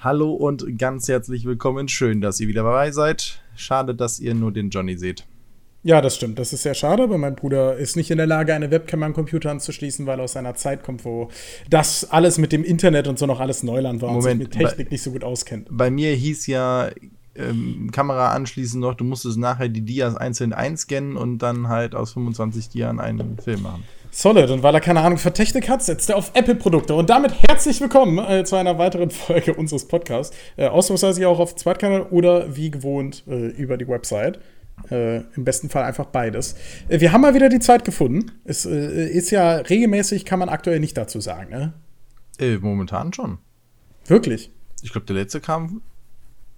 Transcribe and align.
Hallo 0.00 0.32
und 0.32 0.78
ganz 0.78 1.08
herzlich 1.08 1.44
willkommen. 1.44 1.88
Schön, 1.88 2.20
dass 2.20 2.38
ihr 2.38 2.46
wieder 2.46 2.62
dabei 2.62 2.92
seid. 2.92 3.42
Schade, 3.56 3.96
dass 3.96 4.20
ihr 4.20 4.32
nur 4.32 4.52
den 4.52 4.70
Johnny 4.70 4.96
seht. 4.96 5.26
Ja, 5.82 6.00
das 6.00 6.14
stimmt. 6.14 6.38
Das 6.38 6.52
ist 6.52 6.62
sehr 6.62 6.74
schade, 6.74 7.02
aber 7.02 7.18
mein 7.18 7.34
Bruder 7.34 7.76
ist 7.76 7.96
nicht 7.96 8.12
in 8.12 8.18
der 8.18 8.28
Lage, 8.28 8.54
eine 8.54 8.70
Webcam 8.70 9.02
am 9.02 9.12
Computer 9.12 9.50
anzuschließen, 9.50 10.06
weil 10.06 10.20
er 10.20 10.22
aus 10.22 10.36
einer 10.36 10.54
Zeit 10.54 10.84
kommt, 10.84 11.04
wo 11.04 11.30
das 11.68 12.08
alles 12.12 12.38
mit 12.38 12.52
dem 12.52 12.62
Internet 12.62 13.08
und 13.08 13.18
so 13.18 13.26
noch 13.26 13.40
alles 13.40 13.64
Neuland 13.64 14.00
war 14.00 14.12
Moment, 14.12 14.44
und 14.44 14.52
sich 14.52 14.60
mit 14.60 14.68
Technik 14.68 14.92
nicht 14.92 15.02
so 15.02 15.10
gut 15.10 15.24
auskennt. 15.24 15.66
Bei 15.68 15.90
mir 15.90 16.14
hieß 16.14 16.46
ja 16.46 16.90
ähm, 17.34 17.90
Kamera 17.90 18.32
anschließen 18.34 18.80
noch, 18.80 18.94
du 18.94 19.02
musstest 19.02 19.36
nachher 19.36 19.68
die 19.68 19.82
Dias 19.82 20.14
einzeln 20.16 20.52
einscannen 20.52 21.16
und 21.16 21.38
dann 21.38 21.66
halt 21.66 21.96
aus 21.96 22.12
25 22.12 22.68
Dias 22.68 22.96
einen 22.98 23.36
Film 23.38 23.62
machen. 23.62 23.82
Solid. 24.10 24.50
Und 24.50 24.62
weil 24.62 24.74
er 24.74 24.80
keine 24.80 25.00
Ahnung 25.00 25.18
von 25.18 25.34
Technik 25.34 25.68
hat, 25.68 25.82
setzt 25.82 26.10
er 26.10 26.16
auf 26.16 26.30
Apple-Produkte. 26.34 26.94
Und 26.94 27.10
damit 27.10 27.32
herzlich 27.42 27.80
willkommen 27.80 28.18
äh, 28.18 28.44
zu 28.44 28.56
einer 28.56 28.78
weiteren 28.78 29.10
Folge 29.10 29.54
unseres 29.54 29.86
Podcasts. 29.86 30.36
Äh, 30.56 30.66
ausnahmsweise 30.66 31.28
auch 31.28 31.38
auf 31.38 31.54
Zweitkanal 31.56 32.02
oder 32.02 32.56
wie 32.56 32.70
gewohnt 32.70 33.24
äh, 33.26 33.48
über 33.48 33.76
die 33.76 33.86
Website. 33.86 34.40
Äh, 34.90 35.18
Im 35.34 35.44
besten 35.44 35.68
Fall 35.68 35.84
einfach 35.84 36.06
beides. 36.06 36.56
Äh, 36.88 37.00
wir 37.00 37.12
haben 37.12 37.20
mal 37.20 37.34
wieder 37.34 37.48
die 37.48 37.60
Zeit 37.60 37.84
gefunden. 37.84 38.32
Es 38.44 38.64
äh, 38.64 39.08
ist 39.08 39.30
ja 39.30 39.56
regelmäßig, 39.56 40.24
kann 40.24 40.38
man 40.38 40.48
aktuell 40.48 40.80
nicht 40.80 40.96
dazu 40.96 41.20
sagen, 41.20 41.50
ne? 41.50 41.74
Äh, 42.38 42.56
momentan 42.58 43.12
schon. 43.12 43.38
Wirklich? 44.06 44.50
Ich 44.82 44.92
glaube, 44.92 45.06
der 45.06 45.16
letzte 45.16 45.40
kam 45.40 45.82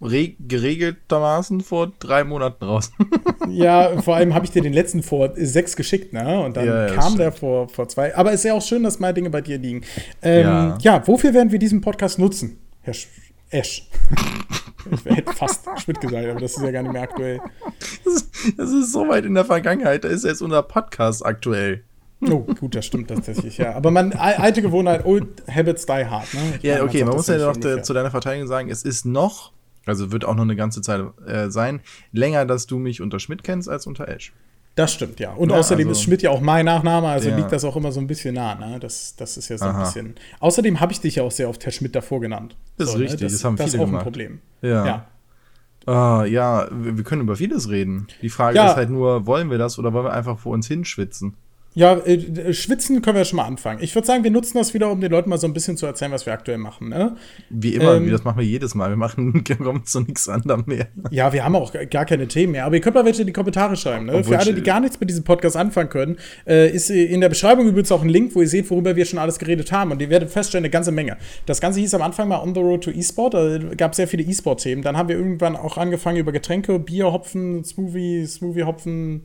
geregeltermaßen 0.01 1.61
vor 1.61 1.93
drei 1.99 2.25
Monaten 2.25 2.65
raus. 2.65 2.91
ja, 3.49 4.01
vor 4.01 4.17
allem 4.17 4.35
habe 4.35 4.47
ich 4.47 4.51
dir 4.51 4.63
den 4.63 4.73
letzten 4.73 5.03
vor 5.03 5.33
sechs 5.37 5.77
geschickt, 5.77 6.13
ne? 6.15 6.41
Und 6.43 6.57
dann 6.57 6.67
ja, 6.67 6.87
ja, 6.87 6.95
kam 6.95 7.05
stimmt. 7.05 7.19
der 7.21 7.33
vor, 7.33 7.69
vor 7.69 7.87
zwei. 7.89 8.17
Aber 8.17 8.31
es 8.33 8.37
ist 8.37 8.45
ja 8.45 8.55
auch 8.55 8.63
schön, 8.63 8.83
dass 8.83 8.99
mal 8.99 9.13
Dinge 9.13 9.29
bei 9.29 9.43
dir 9.43 9.59
liegen. 9.59 9.83
Ähm, 10.23 10.45
ja. 10.45 10.79
ja, 10.81 11.07
wofür 11.07 11.35
werden 11.35 11.53
wir 11.53 11.59
diesen 11.59 11.83
Podcast 11.83 12.19
nutzen, 12.19 12.59
Herr 12.81 12.95
Sch 12.95 13.09
Esch? 13.51 13.91
ich 14.91 15.05
hätte 15.05 15.33
fast 15.33 15.67
Schmidt 15.83 16.01
gesagt, 16.01 16.27
aber 16.29 16.41
das 16.41 16.57
ist 16.57 16.63
ja 16.63 16.71
gar 16.71 16.83
nicht 16.83 16.93
mehr 16.93 17.03
aktuell. 17.03 17.41
Das 18.05 18.15
ist, 18.15 18.59
das 18.59 18.71
ist 18.71 18.93
so 18.93 19.09
weit 19.09 19.25
in 19.25 19.35
der 19.35 19.45
Vergangenheit, 19.45 20.05
da 20.05 20.09
ist 20.09 20.25
jetzt 20.25 20.41
unser 20.41 20.63
Podcast 20.63 21.27
aktuell. 21.27 21.83
Oh, 22.23 22.41
gut, 22.41 22.75
das 22.75 22.87
stimmt 22.87 23.09
tatsächlich, 23.09 23.59
ja. 23.59 23.75
Aber 23.75 23.91
man, 23.91 24.13
alte 24.13 24.63
Gewohnheit, 24.63 25.05
old 25.05 25.27
habits 25.51 25.87
die 25.87 25.93
hard, 25.93 26.33
ne? 26.35 26.41
Ich 26.59 26.63
ja, 26.63 26.83
okay, 26.85 27.03
man, 27.05 27.17
muss 27.17 27.29
ja 27.29 27.39
noch 27.39 27.57
zu 27.57 27.93
deiner 27.93 28.11
Verteidigung 28.11 28.47
sagen, 28.47 28.71
es 28.71 28.83
ist 28.83 29.07
noch 29.07 29.53
also 29.87 30.13
wird 30.13 30.25
auch 30.25 30.35
noch 30.35 30.43
eine 30.43 30.57
ganze 30.57 30.83
Zeit 30.83 31.05
äh, 31.27 31.51
sein. 31.51 31.81
Länger, 32.13 32.45
dass 32.47 32.67
du 32.67 32.79
mich 32.79 33.01
unter 33.01 33.19
Schmidt 33.21 33.43
kennst 33.43 33.69
als 33.69 33.87
unter 33.87 34.09
Esch. 34.09 34.33
Das 34.77 34.93
stimmt, 34.93 35.19
ja. 35.21 35.33
Und 35.33 35.51
ja, 35.51 35.57
außerdem 35.57 35.89
also, 35.89 35.99
ist 35.99 36.05
Schmidt 36.05 36.23
ja 36.23 36.31
auch 36.31 36.41
mein 36.41 36.65
Nachname, 36.65 37.09
also 37.09 37.29
ja. 37.29 37.37
liegt 37.37 37.53
das 37.53 37.65
auch 37.65 37.77
immer 37.77 37.91
so 37.93 38.01
ein 38.01 38.07
bisschen 38.07 38.37
nah. 38.37 38.55
Ne? 38.55 38.79
Das, 38.79 39.17
das 39.17 39.37
ist 39.37 39.49
ja 39.49 39.59
so 39.59 39.65
Aha. 39.65 39.79
ein 39.79 39.85
bisschen. 39.85 40.15
Außerdem 40.39 40.81
habe 40.81 40.93
ich 40.93 41.01
dich 41.01 41.17
ja 41.17 41.23
auch 41.25 41.31
sehr 41.33 41.49
oft 41.49 41.65
Herr 41.65 41.73
Schmidt 41.73 41.95
davor 41.95 42.21
genannt. 42.21 42.57
Das 42.77 42.87
ist 42.87 42.93
so, 42.93 42.99
ne? 42.99 43.05
richtig, 43.05 43.21
ne? 43.21 43.27
das, 43.27 43.33
das, 43.35 43.45
haben 43.45 43.57
das 43.57 43.67
viele 43.67 43.77
ist 43.77 43.83
auch 43.83 43.87
gemacht. 43.87 44.01
ein 44.01 44.05
Problem. 44.05 44.41
Ja. 44.63 44.87
ja. 44.87 45.07
Uh, 45.87 46.25
ja, 46.25 46.69
wir 46.71 47.03
können 47.05 47.23
über 47.23 47.37
vieles 47.37 47.69
reden. 47.69 48.07
Die 48.23 48.29
Frage 48.29 48.59
ist 48.59 48.77
halt 48.77 48.91
nur, 48.91 49.27
wollen 49.27 49.51
wir 49.51 49.59
das 49.59 49.79
oder 49.79 49.93
wollen 49.93 50.05
wir 50.05 50.13
einfach 50.13 50.39
vor 50.39 50.53
uns 50.53 50.69
hinschwitzen? 50.69 51.35
Ja, 51.75 51.99
äh, 51.99 52.53
schwitzen 52.53 53.01
können 53.01 53.17
wir 53.17 53.25
schon 53.25 53.37
mal 53.37 53.45
anfangen. 53.45 53.81
Ich 53.81 53.95
würde 53.95 54.05
sagen, 54.05 54.25
wir 54.25 54.31
nutzen 54.33 54.59
das 54.59 54.75
wieder, 54.75 54.91
um 54.91 55.01
den 55.01 55.11
Leuten 55.11 55.31
mal 55.31 55.39
so 55.39 55.47
ein 55.47 55.53
bisschen 55.53 55.77
zu 55.77 55.87
erzählen, 55.87 56.11
was 56.11 56.27
wir 56.27 56.33
aktuell 56.33 56.59
machen. 56.59 56.89
Ne? 56.89 57.17
Wie 57.49 57.75
immer, 57.75 57.95
ähm, 57.95 58.11
das 58.11 58.25
machen 58.25 58.39
wir 58.39 58.45
jedes 58.45 58.75
Mal. 58.75 58.91
Wir 58.91 58.97
machen 58.97 59.45
kommen 59.59 59.85
zu 59.85 60.01
nichts 60.01 60.29
anderem 60.29 60.65
mehr. 60.67 60.89
Ja, 61.11 61.33
wir 61.33 61.45
haben 61.45 61.55
auch 61.55 61.73
gar 61.91 62.05
keine 62.07 62.27
Themen 62.27 62.53
mehr. 62.53 62.65
Aber 62.65 62.75
ihr 62.75 62.81
könnt 62.81 62.97
mal 62.97 63.05
welche 63.05 63.21
in 63.21 63.29
die 63.29 63.33
Kommentare 63.33 63.77
schreiben. 63.77 64.07
Ne? 64.07 64.25
Für 64.25 64.39
alle, 64.39 64.53
die 64.53 64.63
gar 64.63 64.81
nichts 64.81 64.99
mit 64.99 65.11
diesem 65.11 65.23
Podcast 65.23 65.57
anfangen 65.57 65.91
können, 65.91 66.17
äh, 66.45 66.69
ist 66.71 66.91
in 66.91 67.21
der 67.21 67.29
Beschreibung 67.29 67.69
übrigens 67.69 67.93
auch 67.93 68.03
ein 68.03 68.09
Link, 68.09 68.35
wo 68.35 68.41
ihr 68.41 68.49
seht, 68.49 68.69
worüber 68.69 68.97
wir 68.97 69.05
schon 69.05 69.21
alles 69.21 69.39
geredet 69.39 69.71
haben. 69.71 69.93
Und 69.93 70.03
ihr 70.03 70.11
werdet 70.11 70.31
feststellen, 70.31 70.65
eine 70.65 70.71
ganze 70.71 70.91
Menge. 70.91 71.19
Das 71.47 71.61
Ganze 71.61 71.79
hieß 71.79 71.95
am 71.95 72.03
Anfang 72.03 72.27
mal 72.27 72.41
On 72.41 72.53
the 72.53 72.61
Road 72.61 72.83
to 72.83 72.91
E-Sport. 72.91 73.35
Da 73.35 73.59
gab 73.77 73.93
es 73.93 73.99
sehr 73.99 74.09
viele 74.09 74.25
E-Sport-Themen. 74.25 74.83
Dann 74.83 74.97
haben 74.97 75.09
wir 75.09 75.17
irgendwann 75.17 75.55
auch 75.55 75.79
angefangen, 75.79 76.17
über 76.17 76.33
Getränke, 76.33 76.81
Bier, 76.81 77.13
Hopfen, 77.13 77.63
Smoothie, 77.63 78.27
Smoothie, 78.27 78.65
Hopfen 78.65 79.23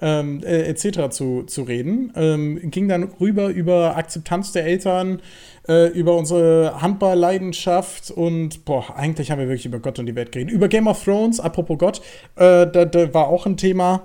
ähm, 0.00 0.42
äh, 0.42 0.62
etc. 0.62 1.10
Zu, 1.10 1.44
zu 1.44 1.62
reden. 1.62 2.12
Ähm, 2.16 2.70
ging 2.70 2.88
dann 2.88 3.04
rüber 3.20 3.48
über 3.48 3.96
Akzeptanz 3.96 4.52
der 4.52 4.64
Eltern, 4.64 5.20
äh, 5.68 5.88
über 5.88 6.16
unsere 6.16 6.80
Handballleidenschaft 6.80 8.10
und 8.10 8.64
boah, 8.64 8.96
eigentlich 8.96 9.30
haben 9.30 9.38
wir 9.38 9.48
wirklich 9.48 9.66
über 9.66 9.78
Gott 9.78 9.98
und 9.98 10.06
die 10.06 10.14
Welt 10.14 10.32
geredet. 10.32 10.52
Über 10.52 10.68
Game 10.68 10.86
of 10.86 11.02
Thrones, 11.04 11.40
apropos 11.40 11.78
Gott, 11.78 12.00
äh, 12.36 12.66
da, 12.66 12.84
da 12.84 13.14
war 13.14 13.28
auch 13.28 13.46
ein 13.46 13.56
Thema. 13.56 14.02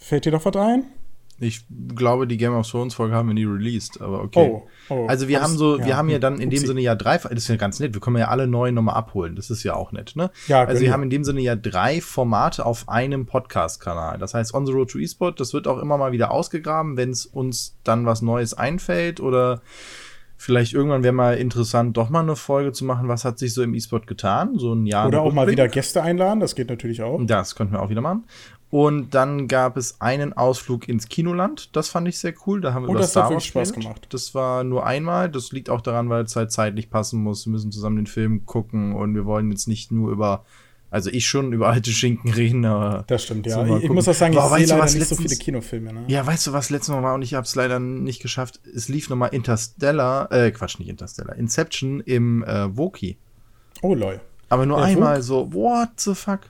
Fällt 0.00 0.26
dir 0.26 0.32
doch 0.32 0.44
was 0.44 0.56
ein? 0.56 0.84
Ich 1.44 1.66
glaube, 1.94 2.26
die 2.26 2.36
Game 2.36 2.54
of 2.54 2.68
Thrones 2.68 2.94
Folge 2.94 3.14
haben 3.14 3.28
wir 3.28 3.34
nie 3.34 3.44
released, 3.44 4.00
aber 4.00 4.22
okay. 4.22 4.50
Oh, 4.50 4.68
oh, 4.88 5.06
also 5.06 5.28
wir 5.28 5.42
haben 5.42 5.56
so, 5.56 5.78
ja, 5.78 5.86
wir 5.86 5.96
haben 5.96 6.08
ja 6.08 6.18
dann 6.18 6.40
in 6.40 6.50
dem 6.50 6.64
Sinne 6.64 6.80
ja 6.80 6.94
drei, 6.94 7.18
das 7.18 7.30
ist 7.32 7.48
ja 7.48 7.56
ganz 7.56 7.78
nett, 7.80 7.94
wir 7.94 8.00
können 8.00 8.16
ja 8.16 8.28
alle 8.28 8.46
neuen 8.46 8.74
nochmal 8.74 8.96
abholen, 8.96 9.36
das 9.36 9.50
ist 9.50 9.62
ja 9.62 9.74
auch 9.74 9.92
nett, 9.92 10.12
ne? 10.16 10.30
Ja, 10.48 10.64
also 10.64 10.82
wir 10.82 10.92
haben 10.92 11.02
in 11.02 11.10
dem 11.10 11.24
Sinne 11.24 11.40
ja 11.40 11.56
drei 11.56 12.00
Formate 12.00 12.64
auf 12.66 12.88
einem 12.88 13.26
Podcast-Kanal. 13.26 14.18
Das 14.18 14.34
heißt, 14.34 14.54
On 14.54 14.66
the 14.66 14.72
Road 14.72 14.90
to 14.90 14.98
eSport, 14.98 15.38
das 15.40 15.52
wird 15.54 15.68
auch 15.68 15.78
immer 15.78 15.98
mal 15.98 16.12
wieder 16.12 16.30
ausgegraben, 16.30 16.96
wenn 16.96 17.10
es 17.10 17.26
uns 17.26 17.76
dann 17.84 18.06
was 18.06 18.22
Neues 18.22 18.54
einfällt 18.54 19.20
oder 19.20 19.62
vielleicht 20.44 20.74
irgendwann 20.74 21.02
wäre 21.02 21.14
mal 21.14 21.38
interessant, 21.38 21.96
doch 21.96 22.10
mal 22.10 22.20
eine 22.20 22.36
Folge 22.36 22.72
zu 22.72 22.84
machen, 22.84 23.08
was 23.08 23.24
hat 23.24 23.38
sich 23.38 23.54
so 23.54 23.62
im 23.62 23.72
E-Sport 23.72 24.06
getan, 24.06 24.58
so 24.58 24.74
ein 24.74 24.84
Jahr. 24.84 25.08
Oder 25.08 25.22
auch 25.22 25.32
mal 25.32 25.48
wieder 25.48 25.68
Gäste 25.68 26.02
einladen, 26.02 26.40
das 26.40 26.54
geht 26.54 26.68
natürlich 26.68 27.02
auch. 27.02 27.18
Das 27.24 27.54
könnten 27.54 27.72
wir 27.72 27.82
auch 27.82 27.88
wieder 27.88 28.02
machen. 28.02 28.24
Und 28.68 29.14
dann 29.14 29.48
gab 29.48 29.76
es 29.76 30.00
einen 30.00 30.32
Ausflug 30.32 30.88
ins 30.88 31.08
Kinoland. 31.08 31.74
Das 31.76 31.88
fand 31.88 32.08
ich 32.08 32.18
sehr 32.18 32.34
cool. 32.46 32.60
Da 32.60 32.74
haben 32.74 32.82
wir 32.82 32.88
oh, 32.88 32.92
über 32.92 33.00
das 33.00 33.12
Star 33.12 33.24
hat 33.24 33.30
wirklich 33.30 33.46
Spaß 33.46 33.72
gemacht. 33.72 34.06
Das 34.10 34.34
war 34.34 34.64
nur 34.64 34.84
einmal. 34.84 35.30
Das 35.30 35.52
liegt 35.52 35.70
auch 35.70 35.80
daran, 35.80 36.10
weil 36.10 36.24
es 36.24 36.34
halt 36.34 36.50
zeitlich 36.50 36.90
passen 36.90 37.22
muss. 37.22 37.46
Wir 37.46 37.52
müssen 37.52 37.70
zusammen 37.70 37.96
den 37.96 38.06
Film 38.06 38.44
gucken 38.46 38.94
und 38.94 39.14
wir 39.14 39.24
wollen 39.26 39.50
jetzt 39.50 39.68
nicht 39.68 39.92
nur 39.92 40.10
über 40.10 40.44
also 40.94 41.10
ich 41.10 41.26
schon 41.26 41.52
über 41.52 41.68
alte 41.68 41.90
Schinken 41.90 42.32
reden, 42.32 42.64
aber. 42.64 43.02
Das 43.08 43.24
stimmt, 43.24 43.46
ja. 43.46 43.66
Ich, 43.66 43.84
ich 43.84 43.90
muss 43.90 44.06
auch 44.06 44.14
sagen, 44.14 44.32
ich 44.32 44.40
sehe 44.40 44.66
leider 44.66 44.84
nicht 44.84 44.94
letztens, 44.94 45.08
so 45.08 45.16
viele 45.16 45.34
Kinofilme, 45.36 45.92
ne? 45.92 46.04
Ja, 46.06 46.24
weißt 46.24 46.46
du, 46.46 46.52
was 46.52 46.70
letztes 46.70 46.94
Mal 46.94 47.02
war 47.02 47.14
und 47.14 47.22
ich 47.22 47.34
habe 47.34 47.44
es 47.44 47.56
leider 47.56 47.80
nicht 47.80 48.22
geschafft. 48.22 48.60
Es 48.72 48.88
lief 48.88 49.10
nochmal 49.10 49.30
Interstellar, 49.32 50.30
äh, 50.30 50.52
Quatsch, 50.52 50.78
nicht 50.78 50.88
Interstellar, 50.88 51.34
Inception 51.34 52.00
im 52.00 52.44
äh, 52.44 52.76
Woki. 52.76 53.18
Oh 53.82 53.94
lol. 53.94 54.20
Aber 54.48 54.66
nur 54.66 54.78
ja, 54.78 54.84
einmal 54.84 55.16
Vok 55.16 55.24
so, 55.24 55.52
what 55.52 55.88
the 55.96 56.14
fuck? 56.14 56.42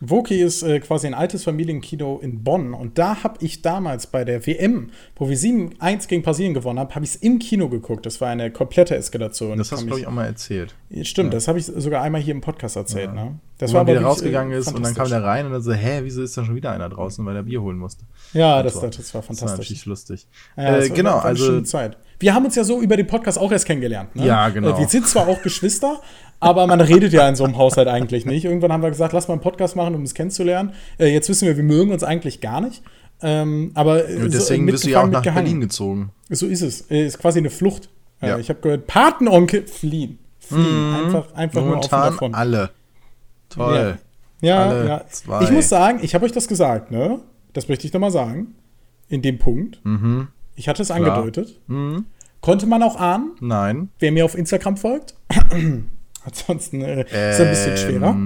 Woki 0.00 0.42
ist 0.42 0.62
äh, 0.62 0.78
quasi 0.80 1.06
ein 1.06 1.14
altes 1.14 1.44
Familienkino 1.44 2.18
in 2.18 2.44
Bonn 2.44 2.74
und 2.74 2.98
da 2.98 3.22
habe 3.22 3.42
ich 3.42 3.62
damals 3.62 4.06
bei 4.06 4.26
der 4.26 4.46
WM, 4.46 4.90
wo 5.14 5.30
wir 5.30 5.38
7-1 5.38 6.06
gegen 6.06 6.22
Brasilien 6.22 6.52
gewonnen 6.52 6.78
haben, 6.78 6.94
habe 6.94 7.04
ich 7.06 7.12
es 7.12 7.16
im 7.16 7.38
Kino 7.38 7.70
geguckt. 7.70 8.04
Das 8.04 8.20
war 8.20 8.28
eine 8.28 8.50
komplette 8.50 8.94
Eskalation. 8.94 9.56
Das 9.56 9.72
hast 9.72 9.80
du, 9.80 9.86
glaube 9.86 10.00
ich, 10.00 10.06
auch 10.06 10.12
mal 10.12 10.26
erzählt. 10.26 10.74
Stimmt, 11.00 11.32
ja. 11.32 11.36
das 11.38 11.48
habe 11.48 11.58
ich 11.58 11.64
sogar 11.64 12.02
einmal 12.02 12.20
hier 12.20 12.34
im 12.34 12.42
Podcast 12.42 12.76
erzählt. 12.76 13.14
Ja. 13.14 13.24
Ne? 13.24 13.40
Das 13.58 13.72
wo 13.72 13.76
war 13.76 13.86
wieder 13.86 14.02
rausgegangen 14.02 14.52
ist 14.52 14.70
und 14.72 14.84
dann 14.84 14.94
kam 14.94 15.08
der 15.08 15.24
rein 15.24 15.46
und 15.46 15.52
dann 15.52 15.62
so, 15.62 15.72
hä, 15.72 16.00
wieso 16.02 16.22
ist 16.22 16.36
da 16.36 16.44
schon 16.44 16.54
wieder 16.54 16.72
einer 16.72 16.90
draußen, 16.90 17.24
weil 17.24 17.36
er 17.36 17.44
Bier 17.44 17.62
holen 17.62 17.78
musste. 17.78 18.04
Ja, 18.34 18.62
das, 18.62 18.74
das, 18.78 18.96
das, 18.96 19.14
war 19.14 19.22
fantastisch. 19.22 19.40
Das 19.40 19.50
war 19.50 19.56
natürlich 19.58 19.86
lustig. 19.86 20.26
Ja, 20.56 20.78
äh, 20.78 20.88
genau, 20.90 21.18
also. 21.18 21.62
Zeit. 21.62 21.96
Wir 22.18 22.34
haben 22.34 22.44
uns 22.44 22.54
ja 22.54 22.64
so 22.64 22.80
über 22.80 22.96
den 22.96 23.06
Podcast 23.06 23.38
auch 23.38 23.50
erst 23.50 23.66
kennengelernt. 23.66 24.14
Ne? 24.14 24.26
Ja, 24.26 24.48
genau. 24.50 24.76
Äh, 24.76 24.78
wir 24.78 24.88
sind 24.88 25.06
zwar 25.06 25.26
auch 25.28 25.40
Geschwister, 25.42 26.00
aber 26.38 26.66
man 26.66 26.80
redet 26.80 27.12
ja 27.12 27.28
in 27.28 27.34
so 27.34 27.44
einem 27.44 27.56
Haushalt 27.56 27.88
eigentlich 27.88 28.26
nicht. 28.26 28.44
Irgendwann 28.44 28.72
haben 28.72 28.82
wir 28.82 28.90
gesagt, 28.90 29.12
lass 29.12 29.28
mal 29.28 29.34
einen 29.34 29.42
Podcast 29.42 29.74
machen, 29.74 29.94
um 29.94 30.00
uns 30.00 30.14
kennenzulernen. 30.14 30.72
Äh, 30.98 31.12
jetzt 31.12 31.28
wissen 31.28 31.46
wir, 31.46 31.56
wir 31.56 31.64
mögen 31.64 31.92
uns 31.92 32.04
eigentlich 32.04 32.40
gar 32.40 32.60
nicht. 32.60 32.82
Ähm, 33.22 33.70
aber 33.74 34.10
ja, 34.10 34.28
deswegen 34.28 34.66
so, 34.66 34.72
bist 34.72 34.84
du 34.84 34.90
ja 34.90 35.02
auch 35.02 35.08
nach 35.08 35.22
Berlin 35.22 35.60
gezogen. 35.62 36.10
So 36.28 36.46
ist 36.46 36.60
es. 36.60 36.90
Äh, 36.90 37.06
ist 37.06 37.18
quasi 37.18 37.38
eine 37.38 37.50
Flucht. 37.50 37.88
Äh, 38.20 38.28
ja. 38.28 38.38
Ich 38.38 38.50
habe 38.50 38.60
gehört, 38.60 38.86
Patenonkel 38.86 39.66
fliehen. 39.66 40.18
Fliehen. 40.38 40.90
Mhm. 40.90 40.94
Einfach, 40.94 41.34
einfach 41.34 41.60
Momentan 41.62 42.00
nur 42.00 42.08
auf 42.08 42.14
davon. 42.14 42.34
alle. 42.34 42.70
Toll. 43.56 43.98
Ja, 44.40 44.84
ja. 44.84 45.04
Zwei. 45.08 45.42
Ich 45.42 45.50
muss 45.50 45.68
sagen, 45.68 46.00
ich 46.02 46.14
habe 46.14 46.24
euch 46.24 46.32
das 46.32 46.46
gesagt, 46.46 46.90
ne? 46.90 47.20
Das 47.52 47.68
möchte 47.68 47.86
ich 47.86 47.92
nochmal 47.92 48.10
sagen. 48.10 48.54
In 49.08 49.22
dem 49.22 49.38
Punkt. 49.38 49.80
Mhm. 49.84 50.28
Ich 50.56 50.68
hatte 50.68 50.82
es 50.82 50.88
Klar. 50.88 50.98
angedeutet. 50.98 51.60
Mhm. 51.66 52.06
Konnte 52.40 52.66
man 52.66 52.82
auch 52.82 52.96
ahnen? 52.96 53.32
Nein. 53.40 53.88
Wer 53.98 54.12
mir 54.12 54.24
auf 54.24 54.36
Instagram 54.36 54.76
folgt? 54.76 55.14
Ansonsten 56.24 56.82
äh, 56.82 57.00
ähm, 57.00 57.06
ist 57.06 57.12
es 57.12 57.40
ein 57.40 57.50
bisschen 57.50 57.76
schwerer. 57.76 58.16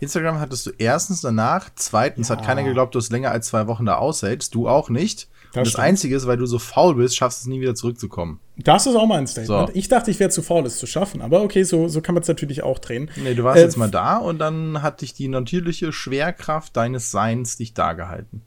Instagram 0.00 0.38
hattest 0.38 0.66
du 0.66 0.70
erstens 0.78 1.22
danach, 1.22 1.70
zweitens 1.74 2.28
ja. 2.28 2.36
hat 2.36 2.44
keiner 2.44 2.62
geglaubt, 2.62 2.94
du 2.94 2.98
es 2.98 3.10
länger 3.10 3.30
als 3.30 3.48
zwei 3.48 3.66
Wochen 3.66 3.86
da 3.86 3.96
aushältst, 3.96 4.54
du 4.54 4.68
auch 4.68 4.90
nicht. 4.90 5.28
Das, 5.52 5.72
das 5.72 5.76
Einzige 5.76 6.14
ist, 6.16 6.26
weil 6.26 6.36
du 6.36 6.46
so 6.46 6.58
faul 6.58 6.94
bist, 6.96 7.16
schaffst 7.16 7.40
du 7.40 7.42
es 7.42 7.46
nie 7.46 7.60
wieder 7.60 7.74
zurückzukommen. 7.74 8.40
Das 8.56 8.86
ist 8.86 8.96
auch 8.96 9.06
mal 9.06 9.18
ein 9.18 9.26
Statement. 9.26 9.68
So. 9.68 9.74
Ich 9.74 9.88
dachte, 9.88 10.10
ich 10.10 10.20
wäre 10.20 10.30
zu 10.30 10.42
faul, 10.42 10.66
es 10.66 10.78
zu 10.78 10.86
schaffen. 10.86 11.22
Aber 11.22 11.42
okay, 11.42 11.62
so, 11.62 11.88
so 11.88 12.00
kann 12.00 12.14
man 12.14 12.22
es 12.22 12.28
natürlich 12.28 12.62
auch 12.62 12.78
drehen. 12.78 13.10
Nee, 13.16 13.34
du 13.34 13.44
warst 13.44 13.58
äh, 13.58 13.64
jetzt 13.64 13.76
mal 13.76 13.90
da 13.90 14.16
und 14.16 14.38
dann 14.38 14.82
hat 14.82 15.00
dich 15.00 15.14
die 15.14 15.28
natürliche 15.28 15.92
Schwerkraft 15.92 16.76
deines 16.76 17.10
Seins 17.10 17.56
dich 17.56 17.74
da 17.74 17.92
gehalten. 17.92 18.42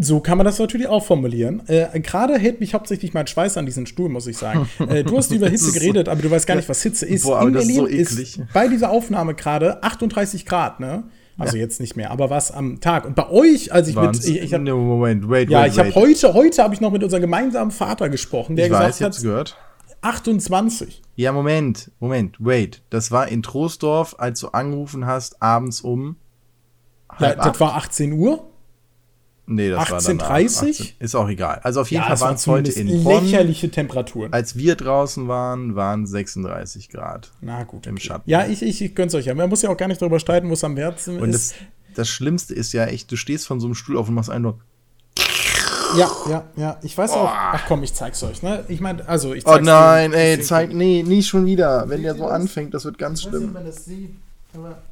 So 0.00 0.20
kann 0.20 0.38
man 0.38 0.44
das 0.44 0.58
natürlich 0.58 0.86
auch 0.86 1.04
formulieren. 1.04 1.62
Äh, 1.66 1.98
Gerade 2.00 2.38
hält 2.38 2.60
mich 2.60 2.74
hauptsächlich 2.74 3.14
mein 3.14 3.26
Schweiß 3.26 3.56
an 3.56 3.66
diesen 3.66 3.86
Stuhl, 3.86 4.08
muss 4.08 4.26
ich 4.26 4.36
sagen. 4.36 4.68
Äh, 4.88 5.02
du 5.04 5.18
hast 5.18 5.32
über 5.32 5.48
Hitze 5.48 5.72
geredet, 5.72 6.08
aber 6.08 6.22
du 6.22 6.30
weißt 6.30 6.46
gar 6.46 6.54
nicht, 6.54 6.68
was 6.68 6.82
Hitze 6.82 7.04
ist. 7.04 7.24
Boah, 7.24 7.42
In 7.42 7.52
Berlin 7.52 7.86
ist, 7.86 8.12
so 8.12 8.22
ist, 8.22 8.40
bei 8.52 8.68
dieser 8.68 8.90
Aufnahme 8.90 9.34
gerade 9.34 9.82
38 9.82 10.46
Grad, 10.46 10.80
ne? 10.80 11.04
Also 11.38 11.56
ja. 11.56 11.62
jetzt 11.62 11.80
nicht 11.80 11.96
mehr, 11.96 12.10
aber 12.10 12.30
was 12.30 12.50
am 12.50 12.80
Tag. 12.80 13.04
Und 13.04 13.14
bei 13.14 13.30
euch, 13.30 13.72
als 13.72 13.88
ich 13.88 13.94
Waren's? 13.94 14.26
mit. 14.26 14.36
Ich, 14.36 14.42
ich 14.42 14.54
hab, 14.54 14.60
Moment, 14.60 15.28
wait, 15.30 15.48
Ja, 15.48 15.62
wait, 15.62 15.72
ich 15.72 15.78
habe 15.78 15.94
heute, 15.94 16.34
heute 16.34 16.62
habe 16.62 16.74
ich 16.74 16.80
noch 16.80 16.90
mit 16.90 17.04
unserem 17.04 17.22
gemeinsamen 17.22 17.70
Vater 17.70 18.08
gesprochen, 18.08 18.56
der 18.56 18.66
ich 18.66 18.72
gesagt 18.72 19.00
weiß, 19.00 19.00
hat. 19.00 19.22
gehört. 19.22 19.56
28. 20.00 21.02
Ja, 21.14 21.32
Moment, 21.32 21.90
Moment, 22.00 22.36
wait. 22.40 22.82
Das 22.90 23.10
war 23.10 23.28
in 23.28 23.42
Troisdorf, 23.42 24.16
als 24.18 24.40
du 24.40 24.48
angerufen 24.48 25.06
hast, 25.06 25.40
abends 25.40 25.80
um. 25.80 26.16
Ja, 27.18 27.34
das 27.34 27.58
war 27.60 27.76
18 27.76 28.12
Uhr. 28.12 28.48
Nee, 29.50 29.70
das 29.70 29.88
18.30 29.88 30.92
Ist 30.98 31.14
auch 31.14 31.28
egal. 31.28 31.60
Also 31.62 31.80
auf 31.80 31.90
jeden 31.90 32.02
ja, 32.02 32.08
Fall 32.08 32.20
waren 32.20 32.34
es 32.34 32.46
heute 32.46 32.70
in 32.70 33.02
Bonn. 33.02 33.24
lächerliche 33.24 33.70
Temperaturen. 33.70 34.30
Als 34.30 34.56
wir 34.56 34.76
draußen 34.76 35.26
waren, 35.26 35.74
waren 35.74 36.06
36 36.06 36.90
Grad. 36.90 37.32
Na 37.40 37.64
gut. 37.64 37.86
Im 37.86 37.94
okay. 37.94 38.04
Schatten. 38.04 38.28
Ja, 38.30 38.46
ich, 38.46 38.62
ich, 38.62 38.82
ich 38.82 38.94
gönn's 38.94 39.14
euch 39.14 39.24
ja. 39.24 39.34
Man 39.34 39.48
muss 39.48 39.62
ja 39.62 39.70
auch 39.70 39.76
gar 39.76 39.88
nicht 39.88 40.02
darüber 40.02 40.20
streiten, 40.20 40.50
wo 40.50 40.52
es 40.52 40.64
am 40.64 40.76
Herzen 40.76 41.18
und 41.18 41.30
ist. 41.30 41.54
Und 41.54 41.60
das, 41.62 41.96
das 41.96 42.08
Schlimmste 42.10 42.54
ist 42.54 42.74
ja 42.74 42.84
echt, 42.84 43.10
du 43.10 43.16
stehst 43.16 43.46
von 43.46 43.58
so 43.58 43.66
einem 43.66 43.74
Stuhl 43.74 43.96
auf 43.96 44.08
und 44.08 44.14
machst 44.14 44.28
einen 44.28 44.52
ja, 45.96 46.10
ja, 46.28 46.44
ja. 46.56 46.78
Ich 46.82 46.96
weiß 46.98 47.12
oh. 47.12 47.20
auch. 47.20 47.32
Ach 47.32 47.64
komm, 47.66 47.82
ich 47.82 47.94
zeig's 47.94 48.22
euch. 48.22 48.42
Ne? 48.42 48.62
Ich 48.68 48.82
meine, 48.82 49.08
also 49.08 49.32
ich 49.32 49.46
oh 49.46 49.52
zeig's 49.52 49.62
Oh 49.62 49.64
nein, 49.64 50.10
dir, 50.10 50.18
ey, 50.18 50.40
zeig, 50.42 50.74
nee, 50.74 51.02
nie 51.02 51.22
schon 51.22 51.46
wieder. 51.46 51.88
Wenn 51.88 52.02
der 52.02 52.14
so 52.14 52.26
anfängt, 52.26 52.74
das 52.74 52.84
wird 52.84 52.98
ganz 52.98 53.22
schlimm. 53.22 53.32
Ich 53.34 53.40
weiß 53.40 53.40
nicht, 53.40 53.48
ob 53.48 53.54
man 53.54 53.64
das 53.64 53.84
sieht, 53.86 54.14
aber 54.52 54.82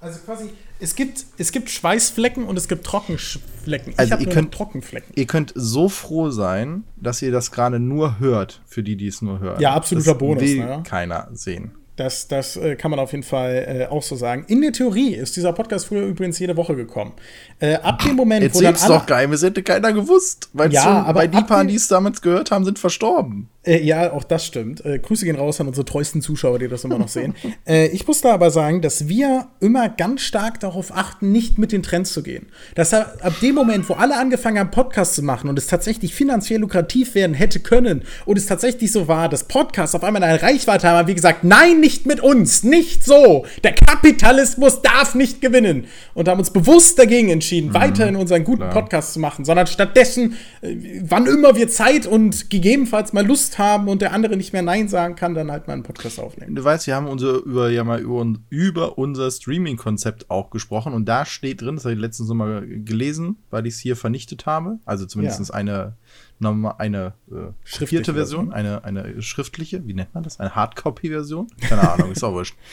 also 0.00 0.18
quasi, 0.26 0.50
es 0.82 0.96
gibt, 0.96 1.26
es 1.38 1.52
gibt 1.52 1.70
Schweißflecken 1.70 2.44
und 2.44 2.56
es 2.56 2.66
gibt 2.66 2.84
Trockenflecken. 2.84 3.94
Also 3.96 4.16
ich 4.16 4.26
ihr 4.26 4.32
könnt 4.32 4.52
Trockenflecken. 4.52 5.12
Ihr 5.14 5.26
könnt 5.26 5.52
so 5.54 5.88
froh 5.88 6.30
sein, 6.30 6.82
dass 6.96 7.22
ihr 7.22 7.30
das 7.30 7.52
gerade 7.52 7.78
nur 7.78 8.18
hört, 8.18 8.60
für 8.66 8.82
die, 8.82 8.96
die 8.96 9.06
es 9.06 9.22
nur 9.22 9.38
hören. 9.38 9.60
Ja, 9.60 9.74
absoluter 9.74 10.12
das 10.12 10.18
Bonus. 10.18 10.42
Will 10.42 10.56
ne? 10.58 10.82
keiner 10.84 11.28
sehen. 11.32 11.70
Das, 11.96 12.26
das 12.26 12.56
äh, 12.56 12.74
kann 12.74 12.90
man 12.90 12.98
auf 12.98 13.12
jeden 13.12 13.22
Fall 13.22 13.86
äh, 13.88 13.92
auch 13.92 14.02
so 14.02 14.16
sagen. 14.16 14.44
In 14.48 14.60
der 14.62 14.72
Theorie 14.72 15.14
ist 15.14 15.36
dieser 15.36 15.52
Podcast 15.52 15.86
früher 15.86 16.02
übrigens 16.02 16.38
jede 16.38 16.56
Woche 16.56 16.74
gekommen. 16.74 17.12
Äh, 17.60 17.74
ab 17.74 18.02
dem 18.02 18.16
Moment, 18.16 18.42
Jetzt 18.42 18.56
wo 18.56 18.62
dann 18.62 18.74
doch 18.74 19.06
geheim, 19.06 19.32
es 19.32 19.42
hätte 19.42 19.62
keiner 19.62 19.92
gewusst. 19.92 20.48
Weil 20.52 20.72
ja, 20.72 20.82
schon, 20.82 20.92
aber 20.92 21.28
die 21.28 21.42
paar, 21.42 21.64
die 21.64 21.76
es 21.76 21.86
damals 21.88 22.22
gehört 22.22 22.50
haben, 22.50 22.64
sind 22.64 22.78
verstorben. 22.78 23.50
Äh, 23.64 23.82
ja, 23.82 24.12
auch 24.12 24.24
das 24.24 24.44
stimmt. 24.44 24.84
Äh, 24.84 24.98
Grüße 24.98 25.24
gehen 25.24 25.36
raus 25.36 25.60
an 25.60 25.68
unsere 25.68 25.84
treuesten 25.84 26.20
Zuschauer, 26.20 26.58
die 26.58 26.68
das 26.68 26.84
immer 26.84 26.98
noch 26.98 27.08
sehen. 27.08 27.34
Äh, 27.64 27.88
ich 27.88 28.06
muss 28.06 28.20
da 28.20 28.32
aber 28.32 28.50
sagen, 28.50 28.80
dass 28.80 29.08
wir 29.08 29.46
immer 29.60 29.88
ganz 29.88 30.22
stark 30.22 30.58
darauf 30.58 30.90
achten, 30.96 31.30
nicht 31.30 31.58
mit 31.58 31.70
den 31.70 31.82
Trends 31.82 32.12
zu 32.12 32.22
gehen. 32.22 32.46
Dass 32.74 32.92
ab 32.92 33.34
dem 33.40 33.54
Moment, 33.54 33.88
wo 33.88 33.94
alle 33.94 34.16
angefangen 34.16 34.58
haben, 34.58 34.70
Podcasts 34.70 35.14
zu 35.14 35.22
machen 35.22 35.48
und 35.48 35.58
es 35.58 35.66
tatsächlich 35.66 36.14
finanziell 36.14 36.60
lukrativ 36.60 37.14
werden 37.14 37.34
hätte 37.34 37.60
können 37.60 38.02
und 38.26 38.36
es 38.36 38.46
tatsächlich 38.46 38.90
so 38.90 39.06
war, 39.06 39.28
dass 39.28 39.44
Podcasts 39.44 39.94
auf 39.94 40.02
einmal 40.02 40.22
eine 40.24 40.42
Reichweite 40.42 40.88
haben, 40.88 41.06
wie 41.06 41.14
gesagt, 41.14 41.44
nein, 41.44 41.78
nicht 41.78 42.06
mit 42.06 42.20
uns, 42.20 42.64
nicht 42.64 43.04
so. 43.04 43.46
Der 43.62 43.74
Kapitalismus 43.74 44.82
darf 44.82 45.14
nicht 45.14 45.40
gewinnen. 45.40 45.84
Und 46.14 46.28
haben 46.28 46.38
uns 46.38 46.50
bewusst 46.50 46.98
dagegen 46.98 47.28
entschieden, 47.28 47.68
mhm, 47.68 47.74
weiterhin 47.74 48.16
unseren 48.16 48.44
guten 48.44 48.62
klar. 48.62 48.72
Podcast 48.72 49.12
zu 49.12 49.20
machen, 49.20 49.44
sondern 49.44 49.66
stattdessen, 49.66 50.36
äh, 50.62 50.74
wann 51.02 51.26
immer 51.26 51.54
wir 51.54 51.68
Zeit 51.68 52.06
und 52.06 52.50
gegebenenfalls 52.50 53.12
mal 53.12 53.24
Lust 53.24 53.51
Lust 53.52 53.58
haben 53.58 53.88
und 53.88 54.02
der 54.02 54.12
andere 54.12 54.36
nicht 54.36 54.52
mehr 54.52 54.62
Nein 54.62 54.88
sagen 54.88 55.14
kann, 55.14 55.34
dann 55.34 55.50
halt 55.50 55.66
mal 55.66 55.74
einen 55.74 55.82
Podcast 55.82 56.18
aufnehmen. 56.18 56.54
Du 56.54 56.64
weißt, 56.64 56.86
wir 56.86 56.94
haben 56.94 57.06
unser, 57.06 57.42
über, 57.44 57.70
ja 57.70 57.84
mal 57.84 58.00
über, 58.00 58.24
über 58.48 58.98
unser 58.98 59.30
Streaming-Konzept 59.30 60.30
auch 60.30 60.50
gesprochen 60.50 60.92
und 60.92 61.06
da 61.06 61.24
steht 61.24 61.60
drin, 61.60 61.76
das 61.76 61.84
habe 61.84 61.94
ich 61.94 62.00
letztens 62.00 62.28
noch 62.28 62.34
mal 62.34 62.66
gelesen, 62.66 63.36
weil 63.50 63.66
ich 63.66 63.74
es 63.74 63.80
hier 63.80 63.96
vernichtet 63.96 64.46
habe, 64.46 64.78
also 64.84 65.06
zumindest 65.06 65.48
ja. 65.48 65.54
eine, 65.54 65.96
eine 66.40 67.14
äh, 67.30 67.52
schriftliche 67.64 68.14
Version, 68.14 68.52
eine, 68.52 68.84
eine 68.84 69.20
schriftliche, 69.22 69.86
wie 69.86 69.94
nennt 69.94 70.14
man 70.14 70.22
das? 70.22 70.40
Eine 70.40 70.54
Hardcopy-Version? 70.54 71.48
Keine 71.60 71.90
Ahnung, 71.90 72.12
ist 72.12 72.24
auch 72.24 72.32
wurscht. 72.32 72.56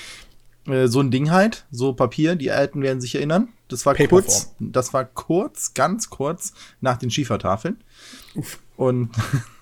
Äh, 0.68 0.90
so 0.90 1.00
ein 1.00 1.10
Ding 1.10 1.32
halt, 1.32 1.66
so 1.72 1.94
Papier, 1.94 2.36
die 2.36 2.52
Alten 2.52 2.82
werden 2.82 3.00
sich 3.00 3.16
erinnern. 3.16 3.48
Das 3.70 3.86
war 3.86 3.94
Paperform. 3.94 4.24
kurz, 4.24 4.54
das 4.60 4.94
war 4.94 5.06
kurz, 5.06 5.74
ganz 5.74 6.10
kurz 6.10 6.54
nach 6.82 6.98
den 6.98 7.10
Schiefertafeln. 7.10 7.78
Uff. 8.36 8.60
Und 8.76 9.10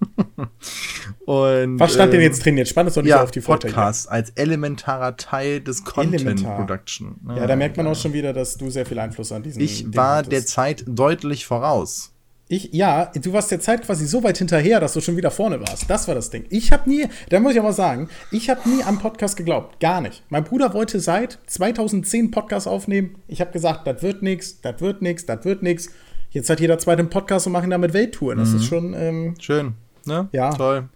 Und, 1.26 1.78
Was 1.78 1.92
stand 1.92 2.12
ähm, 2.12 2.18
denn 2.18 2.20
jetzt 2.22 2.44
drin? 2.44 2.56
Jetzt 2.56 2.70
spannt 2.70 2.88
es 2.88 2.94
doch 2.94 3.02
nicht 3.02 3.10
ja, 3.10 3.18
so 3.18 3.24
auf 3.24 3.30
die 3.30 3.40
Folter 3.40 3.68
Podcast 3.68 4.10
als 4.10 4.30
elementarer 4.30 5.16
Teil 5.16 5.60
des 5.60 5.84
Content 5.84 6.14
Elementar. 6.14 6.56
Production. 6.56 7.16
Ja, 7.28 7.36
ja, 7.36 7.46
da 7.46 7.56
merkt 7.56 7.76
man 7.76 7.86
auch 7.86 7.96
schon 7.96 8.12
wieder, 8.12 8.32
dass 8.32 8.56
du 8.56 8.70
sehr 8.70 8.86
viel 8.86 8.98
Einfluss 8.98 9.30
an 9.32 9.42
diesen 9.42 9.60
Ich 9.60 9.94
war 9.94 10.22
der 10.22 10.44
Zeit 10.44 10.84
deutlich 10.86 11.46
voraus. 11.46 12.12
Ich, 12.52 12.70
ja, 12.72 13.12
du 13.14 13.32
warst 13.32 13.52
der 13.52 13.60
Zeit 13.60 13.82
quasi 13.86 14.08
so 14.08 14.24
weit 14.24 14.38
hinterher, 14.38 14.80
dass 14.80 14.94
du 14.94 15.00
schon 15.00 15.16
wieder 15.16 15.30
vorne 15.30 15.60
warst. 15.60 15.88
Das 15.88 16.08
war 16.08 16.16
das 16.16 16.30
Ding. 16.30 16.46
Ich 16.50 16.72
habe 16.72 16.90
nie, 16.90 17.06
da 17.28 17.38
muss 17.38 17.52
ich 17.52 17.60
aber 17.60 17.72
sagen, 17.72 18.08
ich 18.32 18.50
habe 18.50 18.68
nie 18.68 18.82
am 18.82 18.98
Podcast 18.98 19.36
geglaubt. 19.36 19.78
Gar 19.78 20.00
nicht. 20.00 20.24
Mein 20.30 20.42
Bruder 20.42 20.74
wollte 20.74 20.98
seit 20.98 21.38
2010 21.46 22.32
Podcast 22.32 22.66
aufnehmen. 22.66 23.14
Ich 23.28 23.40
habe 23.40 23.52
gesagt, 23.52 23.86
das 23.86 24.02
wird 24.02 24.22
nichts, 24.22 24.60
das 24.62 24.80
wird 24.80 25.00
nichts, 25.00 25.26
das 25.26 25.44
wird 25.44 25.62
nichts. 25.62 25.90
Jetzt 26.30 26.50
hat 26.50 26.58
jeder 26.58 26.80
zweite 26.80 26.98
einen 26.98 27.10
Podcast 27.10 27.46
und 27.46 27.52
machen 27.52 27.70
damit 27.70 27.92
Welttouren. 27.92 28.38
Das 28.38 28.48
mhm. 28.48 28.56
ist 28.56 28.64
schon 28.64 28.94
ähm, 28.94 29.34
schön. 29.38 29.74
Ne? 30.06 30.28
Ja. 30.32 30.50
Toll. 30.50 30.88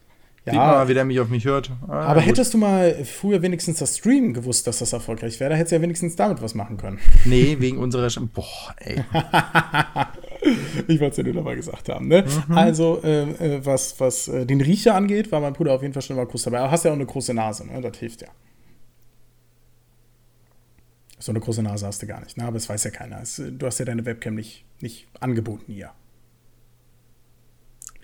Ja. 0.47 0.53
Sieht 0.53 0.61
mal, 0.61 0.89
wie 0.89 0.95
der 0.95 1.05
mich 1.07 1.21
auf 1.21 1.29
mich 1.31 1.47
hört. 1.47 1.71
Ah, 1.89 2.03
aber 2.03 2.21
hättest 2.21 2.53
du 2.53 2.59
mal 2.59 3.03
früher 3.05 3.41
wenigstens 3.41 3.79
das 3.79 3.97
Stream 3.97 4.35
gewusst, 4.35 4.67
dass 4.67 4.79
das 4.79 4.93
erfolgreich 4.93 5.41
wäre, 5.41 5.51
da 5.51 5.57
hättest 5.57 5.73
du 5.73 5.77
ja 5.77 5.83
wenigstens 5.83 6.17
damit 6.17 6.43
was 6.43 6.55
machen 6.55 6.77
können. 6.77 6.99
Nee, 7.25 7.57
wegen 7.61 7.79
unserer. 7.79 8.11
Sch 8.11 8.21
Boah, 8.35 8.75
ey. 8.77 9.03
ich 10.89 11.01
wollte 11.01 11.13
es 11.13 11.17
ja 11.17 11.23
nur 11.23 11.33
nochmal 11.33 11.57
gesagt 11.57 11.89
haben. 11.89 12.09
Ne? 12.09 12.27
Mhm. 12.49 12.59
Also, 12.59 13.01
äh, 13.03 13.23
äh, 13.23 13.65
was, 13.65 13.99
was 13.99 14.29
äh, 14.29 14.45
den 14.45 14.61
Riecher 14.61 14.95
angeht, 14.95 15.33
war 15.33 15.41
mein 15.41 15.55
Bruder 15.55 15.73
auf 15.73 15.81
jeden 15.81 15.95
Fall 15.95 16.03
schon 16.03 16.17
mal 16.17 16.27
groß 16.27 16.43
dabei. 16.43 16.59
Aber 16.59 16.71
hast 16.71 16.85
ja 16.85 16.91
auch 16.91 16.97
eine 16.97 17.07
große 17.07 17.33
Nase, 17.33 17.67
ne? 17.67 17.81
Das 17.81 17.97
hilft 17.97 18.21
ja. 18.21 18.29
So 21.19 21.33
eine 21.33 21.41
große 21.41 21.63
Nase 21.63 21.87
hast 21.87 22.03
du 22.03 22.07
gar 22.07 22.21
nicht, 22.21 22.37
ne? 22.37 22.45
aber 22.45 22.59
es 22.59 22.69
weiß 22.69 22.85
ja 22.85 22.91
keiner. 22.91 23.23
Es, 23.23 23.41
du 23.43 23.65
hast 23.65 23.79
ja 23.79 23.87
deine 23.87 24.05
Webcam 24.05 24.35
nicht, 24.35 24.67
nicht 24.81 25.07
angeboten 25.21 25.73
hier. 25.73 25.93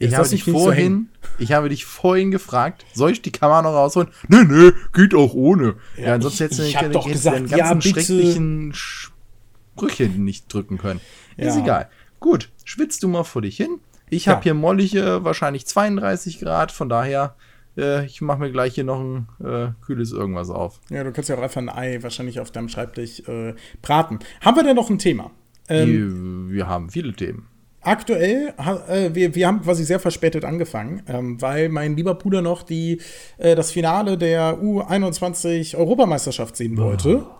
Ich 0.01 0.15
habe 0.15 0.29
dich 0.29 0.45
vorhin, 0.45 1.11
ich 1.39 1.53
habe 1.53 1.69
dich 1.69 1.85
vorhin 1.85 2.31
gefragt, 2.31 2.87
soll 2.95 3.13
ich 3.13 3.21
die 3.21 3.33
Kamera 3.33 3.61
noch 3.61 3.75
rausholen? 3.75 4.09
Nee, 4.29 4.45
nee, 4.45 4.73
geht 4.95 5.15
auch 5.15 5.35
ohne. 5.35 5.77
Ja, 5.97 6.05
ja 6.05 6.21
sonst 6.21 6.41
hättest 6.41 6.61
du 6.61 6.65
ich, 6.65 6.75
ich 6.75 6.89
doch 6.89 7.07
gesagt, 7.07 7.37
den 7.37 7.49
ganzen 7.49 7.81
ja, 7.81 7.95
schrecklichen 7.95 8.73
Sprüche 8.73 10.09
nicht 10.09 10.53
drücken 10.53 10.79
können. 10.79 11.01
Ja. 11.37 11.49
Ist 11.49 11.59
egal. 11.59 11.91
Gut, 12.19 12.49
schwitzt 12.65 13.03
du 13.03 13.09
mal 13.09 13.25
vor 13.25 13.43
dich 13.43 13.59
hin. 13.59 13.79
Ich 14.09 14.27
habe 14.27 14.43
hier 14.43 14.55
mollige, 14.55 15.23
wahrscheinlich 15.23 15.67
32 15.67 16.41
Grad, 16.41 16.73
von 16.73 16.89
daher, 16.89 17.37
äh, 17.77 18.05
ich 18.07 18.23
mache 18.23 18.41
mir 18.41 18.51
gleich 18.51 18.75
hier 18.75 18.85
noch 18.85 19.01
ein 19.01 19.29
äh, 19.39 19.69
kühles 19.85 20.13
irgendwas 20.13 20.49
auf. 20.49 20.81
Ja, 20.89 21.05
du 21.05 21.13
kannst 21.13 21.29
ja 21.29 21.37
auch 21.37 21.43
einfach 21.43 21.61
ein 21.61 21.69
Ei 21.69 22.03
wahrscheinlich 22.03 22.41
auf 22.41 22.51
deinem 22.51 22.71
Schreibtisch 22.71 23.21
äh, 23.29 23.55
braten. 23.83 24.19
Haben 24.41 24.57
wir 24.57 24.65
denn 24.65 24.77
noch 24.77 24.89
ein 24.89 24.99
Thema? 24.99 25.31
Ähm, 25.69 26.51
wir 26.51 26.67
haben 26.67 26.91
viele 26.91 27.13
Themen. 27.13 27.50
Aktuell, 27.83 28.53
äh, 28.89 29.15
wir, 29.15 29.35
wir 29.35 29.47
haben 29.47 29.63
quasi 29.63 29.85
sehr 29.85 30.01
verspätet 30.01 30.45
angefangen, 30.45 31.03
ähm, 31.09 31.41
weil 31.41 31.71
mein 31.71 31.97
lieber 31.97 32.15
Bruder 32.15 32.43
noch 32.43 32.63
die, 32.63 33.01
äh, 33.39 33.55
das 33.55 33.73
Finale 33.73 34.19
der 34.19 34.59
U21 34.59 35.77
Europameisterschaft 35.77 36.57
sehen 36.57 36.77
wollte. 36.77 37.25
Oh. 37.27 37.35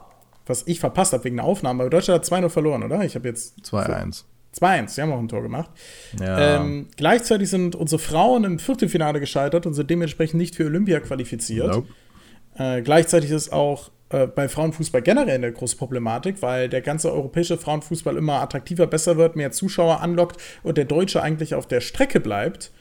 Was 0.47 0.67
ich 0.67 0.81
verpasst 0.81 1.13
habe 1.13 1.25
wegen 1.25 1.37
der 1.37 1.45
Aufnahme. 1.45 1.83
Aber 1.83 1.91
Deutschland 1.91 2.21
hat 2.21 2.33
2-0 2.33 2.49
verloren, 2.49 2.83
oder? 2.83 3.05
Ich 3.05 3.15
habe 3.15 3.29
jetzt. 3.29 3.59
2-1. 3.65 4.25
2-1, 4.59 4.89
sie 4.89 5.03
haben 5.03 5.13
auch 5.13 5.19
ein 5.19 5.29
Tor 5.29 5.43
gemacht. 5.43 5.71
Ja. 6.19 6.57
Ähm, 6.57 6.89
gleichzeitig 6.97 7.49
sind 7.51 7.77
unsere 7.77 8.01
Frauen 8.01 8.43
im 8.43 8.59
Viertelfinale 8.59 9.21
gescheitert 9.21 9.65
und 9.67 9.75
sind 9.75 9.89
dementsprechend 9.91 10.39
nicht 10.41 10.57
für 10.57 10.65
Olympia 10.65 10.99
qualifiziert. 11.01 11.69
Nope. 11.69 11.89
Äh, 12.57 12.83
gleichzeitig 12.83 13.31
ist 13.31 13.53
auch 13.53 13.91
äh, 14.11 14.27
bei 14.27 14.49
Frauenfußball 14.49 15.03
generell 15.03 15.37
eine 15.37 15.53
große 15.53 15.77
Problematik, 15.77 16.43
weil 16.43 16.69
der 16.69 16.83
ganze 16.83 17.13
europäische 17.13 17.57
Frauenfußball 17.57 18.17
immer 18.17 18.41
attraktiver, 18.41 18.87
besser 18.87 19.17
wird, 19.17 19.37
mehr 19.37 19.53
Zuschauer 19.53 20.01
anlockt 20.01 20.41
und 20.63 20.77
der 20.77 20.85
Deutsche 20.85 21.23
eigentlich 21.23 21.55
auf 21.55 21.67
der 21.67 21.81
Strecke 21.81 22.21
bleibt. 22.21 22.73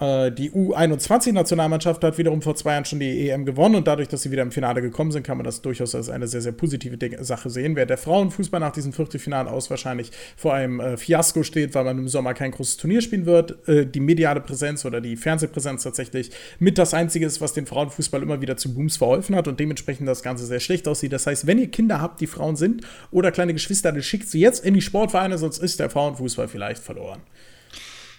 Äh, 0.00 0.30
die 0.30 0.50
U21-Nationalmannschaft 0.50 2.02
hat 2.04 2.18
wiederum 2.18 2.40
vor 2.42 2.54
zwei 2.54 2.72
Jahren 2.72 2.84
schon 2.84 3.00
die 3.00 3.28
EM 3.28 3.44
gewonnen 3.44 3.74
und 3.74 3.86
dadurch, 3.86 4.08
dass 4.08 4.22
sie 4.22 4.30
wieder 4.30 4.42
im 4.42 4.52
Finale 4.52 4.80
gekommen 4.80 5.10
sind, 5.10 5.24
kann 5.24 5.36
man 5.36 5.44
das 5.44 5.60
durchaus 5.60 5.94
als 5.94 6.08
eine 6.08 6.28
sehr, 6.28 6.40
sehr 6.40 6.52
positive 6.52 6.96
Sache 7.24 7.50
sehen. 7.50 7.74
Während 7.74 7.90
der 7.90 7.98
Frauenfußball 7.98 8.60
nach 8.60 8.72
diesem 8.72 8.92
Viertelfinale 8.92 9.50
aus 9.50 9.70
wahrscheinlich 9.70 10.12
vor 10.36 10.54
einem 10.54 10.80
äh, 10.80 10.96
Fiasko 10.96 11.42
steht, 11.42 11.74
weil 11.74 11.84
man 11.84 11.98
im 11.98 12.08
Sommer 12.08 12.34
kein 12.34 12.52
großes 12.52 12.76
Turnier 12.76 13.00
spielen 13.02 13.26
wird. 13.26 13.68
Äh, 13.68 13.86
die 13.86 14.00
mediale 14.00 14.40
Präsenz 14.40 14.84
oder 14.84 15.00
die 15.00 15.16
Fernsehpräsenz 15.16 15.82
tatsächlich 15.82 16.30
mit 16.58 16.78
das 16.78 16.94
Einzige 16.94 17.26
ist, 17.26 17.40
was 17.40 17.52
dem 17.52 17.66
Frauenfußball 17.66 18.22
immer 18.22 18.40
wieder 18.40 18.56
zu 18.56 18.72
Booms 18.72 18.98
verholfen 18.98 19.34
hat 19.34 19.48
und 19.48 19.58
dementsprechend 19.58 20.06
das 20.06 20.22
Ganze 20.22 20.46
sehr 20.46 20.60
schlecht 20.60 20.86
aussieht. 20.86 21.12
Das 21.12 21.26
heißt, 21.26 21.46
wenn 21.46 21.58
ihr 21.58 21.70
Kinder 21.70 22.00
habt, 22.00 22.20
die 22.20 22.26
Frauen 22.26 22.56
sind 22.56 22.82
oder 23.10 23.32
kleine 23.32 23.52
Geschwister, 23.52 23.90
dann 23.90 24.02
schickt 24.02 24.28
sie 24.28 24.40
jetzt 24.40 24.64
in 24.64 24.74
die 24.74 24.80
Sportvereine, 24.80 25.38
sonst 25.38 25.58
ist 25.58 25.80
der 25.80 25.90
Frauenfußball 25.90 26.48
vielleicht 26.48 26.82
verloren. 26.82 27.20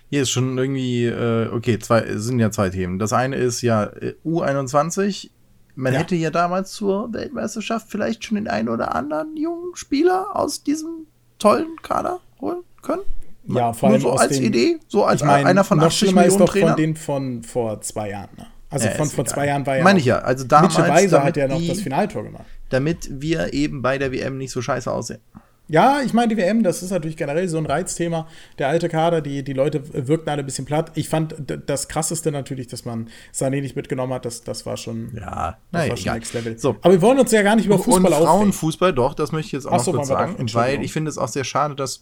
Hier 0.09 0.23
ist 0.23 0.31
schon 0.31 0.57
irgendwie, 0.57 1.05
äh, 1.05 1.49
okay, 1.49 1.77
zwei, 1.79 2.17
sind 2.17 2.39
ja 2.39 2.49
zwei 2.51 2.69
Themen. 2.69 2.97
Das 2.97 3.13
eine 3.13 3.35
ist 3.35 3.61
ja 3.61 3.83
äh, 3.83 4.15
U21. 4.25 5.29
Man 5.75 5.93
ja. 5.93 5.99
hätte 5.99 6.15
ja 6.15 6.31
damals 6.31 6.71
zur 6.73 7.13
Weltmeisterschaft 7.13 7.87
vielleicht 7.89 8.25
schon 8.25 8.35
den 8.35 8.47
einen 8.47 8.69
oder 8.69 8.95
anderen 8.95 9.37
jungen 9.37 9.75
Spieler 9.75 10.35
aus 10.35 10.63
diesem 10.63 11.07
tollen 11.37 11.75
Kader 11.81 12.19
holen 12.41 12.63
können. 12.81 13.03
Ja, 13.45 13.73
vor 13.73 13.89
allem 13.89 14.01
so 14.01 14.11
als 14.11 14.37
den, 14.37 14.43
Idee, 14.43 14.79
so 14.87 15.05
als 15.05 15.21
ich 15.21 15.27
mein, 15.27 15.45
einer 15.45 15.63
von 15.63 15.79
80 15.79 16.09
Millionen 16.09 16.27
ist 16.27 16.39
doch 16.39 16.49
Trainer. 16.49 16.67
von 16.67 16.75
denen 16.75 16.95
von 16.95 17.43
vor 17.43 17.81
zwei 17.81 18.09
Jahren. 18.09 18.29
Ne? 18.37 18.47
Also 18.69 18.87
ja, 18.87 18.93
von 18.93 19.07
vor 19.07 19.23
egal. 19.23 19.33
zwei 19.33 19.47
Jahren 19.47 19.65
war 19.65 19.77
ja. 19.77 19.83
Meine 19.83 19.99
ich 19.99 20.05
ja. 20.05 20.19
Also 20.19 20.45
damals. 20.45 20.77
Mitchell 20.77 20.93
Weiser 20.93 21.23
hat 21.23 21.37
ja 21.37 21.47
noch 21.47 21.57
die, 21.57 21.67
das 21.67 21.81
Finaltor 21.81 22.23
gemacht. 22.23 22.45
Damit 22.69 23.09
wir 23.09 23.53
eben 23.53 23.81
bei 23.81 23.97
der 23.97 24.11
WM 24.11 24.37
nicht 24.37 24.51
so 24.51 24.61
scheiße 24.61 24.91
aussehen. 24.91 25.21
Ja, 25.69 26.01
ich 26.01 26.13
meine, 26.13 26.35
die 26.35 26.37
WM, 26.37 26.63
das 26.63 26.81
ist 26.81 26.89
natürlich 26.89 27.15
generell 27.15 27.47
so 27.47 27.59
ein 27.59 27.67
Reizthema. 27.67 28.27
Der 28.57 28.69
alte 28.69 28.89
Kader, 28.89 29.21
die, 29.21 29.43
die 29.43 29.53
Leute 29.53 29.83
wirkten 30.07 30.29
alle 30.29 30.41
ein 30.41 30.45
bisschen 30.45 30.65
platt. 30.65 30.91
Ich 30.95 31.09
fand 31.09 31.35
das 31.67 31.87
krasseste 31.87 32.31
natürlich, 32.31 32.67
dass 32.67 32.85
man 32.85 33.07
Sané 33.33 33.61
nicht 33.61 33.75
mitgenommen 33.75 34.11
hat. 34.13 34.25
Das, 34.25 34.43
das 34.43 34.65
war 34.65 34.77
schon, 34.77 35.15
ja, 35.15 35.51
das 35.51 35.57
nein, 35.71 35.89
war 35.91 35.97
schon 35.97 36.13
Next 36.13 36.33
Level. 36.33 36.57
So. 36.57 36.75
Aber 36.81 36.91
wir 36.91 37.01
wollen 37.01 37.19
uns 37.19 37.31
ja 37.31 37.43
gar 37.43 37.55
nicht 37.55 37.67
über 37.67 37.77
Fußball 37.77 38.05
aufregen. 38.05 38.25
Frauenfußball, 38.27 38.93
doch, 38.93 39.13
das 39.13 39.31
möchte 39.31 39.45
ich 39.45 39.51
jetzt 39.51 39.67
auch 39.67 39.73
Ach 39.73 39.79
so, 39.79 39.91
noch 39.91 39.97
kurz 39.99 40.07
sagen. 40.07 40.53
Weil 40.53 40.83
ich 40.83 40.91
finde 40.91 41.09
es 41.09 41.19
auch 41.19 41.27
sehr 41.27 41.43
schade, 41.43 41.75
dass 41.75 42.01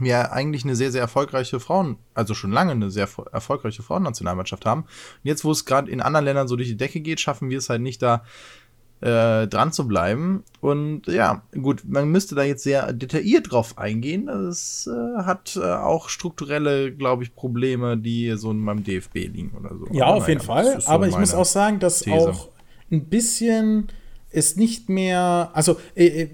wir 0.00 0.32
eigentlich 0.32 0.64
eine 0.64 0.74
sehr, 0.74 0.90
sehr 0.90 1.00
erfolgreiche 1.00 1.60
Frauen, 1.60 1.98
also 2.14 2.34
schon 2.34 2.50
lange 2.50 2.72
eine 2.72 2.90
sehr 2.90 3.08
erfolgreiche 3.32 3.82
Frauennationalmannschaft 3.82 4.66
haben. 4.66 4.82
Und 4.82 4.88
jetzt, 5.22 5.44
wo 5.44 5.52
es 5.52 5.64
gerade 5.64 5.90
in 5.90 6.00
anderen 6.00 6.24
Ländern 6.24 6.48
so 6.48 6.56
durch 6.56 6.68
die 6.68 6.76
Decke 6.76 7.00
geht, 7.00 7.20
schaffen 7.20 7.48
wir 7.48 7.58
es 7.58 7.70
halt 7.70 7.80
nicht 7.80 8.02
da 8.02 8.24
äh, 9.00 9.46
dran 9.46 9.72
zu 9.72 9.86
bleiben. 9.86 10.42
Und 10.60 11.06
ja, 11.06 11.42
gut, 11.60 11.82
man 11.86 12.08
müsste 12.08 12.34
da 12.34 12.42
jetzt 12.42 12.64
sehr 12.64 12.92
detailliert 12.92 13.52
drauf 13.52 13.78
eingehen. 13.78 14.26
Das 14.26 14.88
äh, 14.90 15.22
hat 15.22 15.56
äh, 15.56 15.64
auch 15.64 16.08
strukturelle, 16.08 16.92
glaube 16.92 17.22
ich, 17.22 17.34
Probleme, 17.34 17.96
die 17.96 18.34
so 18.36 18.50
in 18.50 18.58
meinem 18.58 18.84
DFB 18.84 19.14
liegen 19.14 19.52
oder 19.58 19.76
so. 19.76 19.86
Ja, 19.92 20.06
auf 20.06 20.28
jeden 20.28 20.40
Fall. 20.40 20.80
So 20.80 20.88
Aber 20.88 21.06
ich 21.06 21.16
muss 21.16 21.34
auch 21.34 21.44
sagen, 21.44 21.78
dass 21.78 22.00
These. 22.00 22.16
auch 22.16 22.48
ein 22.90 23.04
bisschen 23.06 23.88
ist 24.30 24.58
nicht 24.58 24.88
mehr, 24.88 25.50
also 25.52 25.78
äh, 25.94 26.06
äh, 26.06 26.28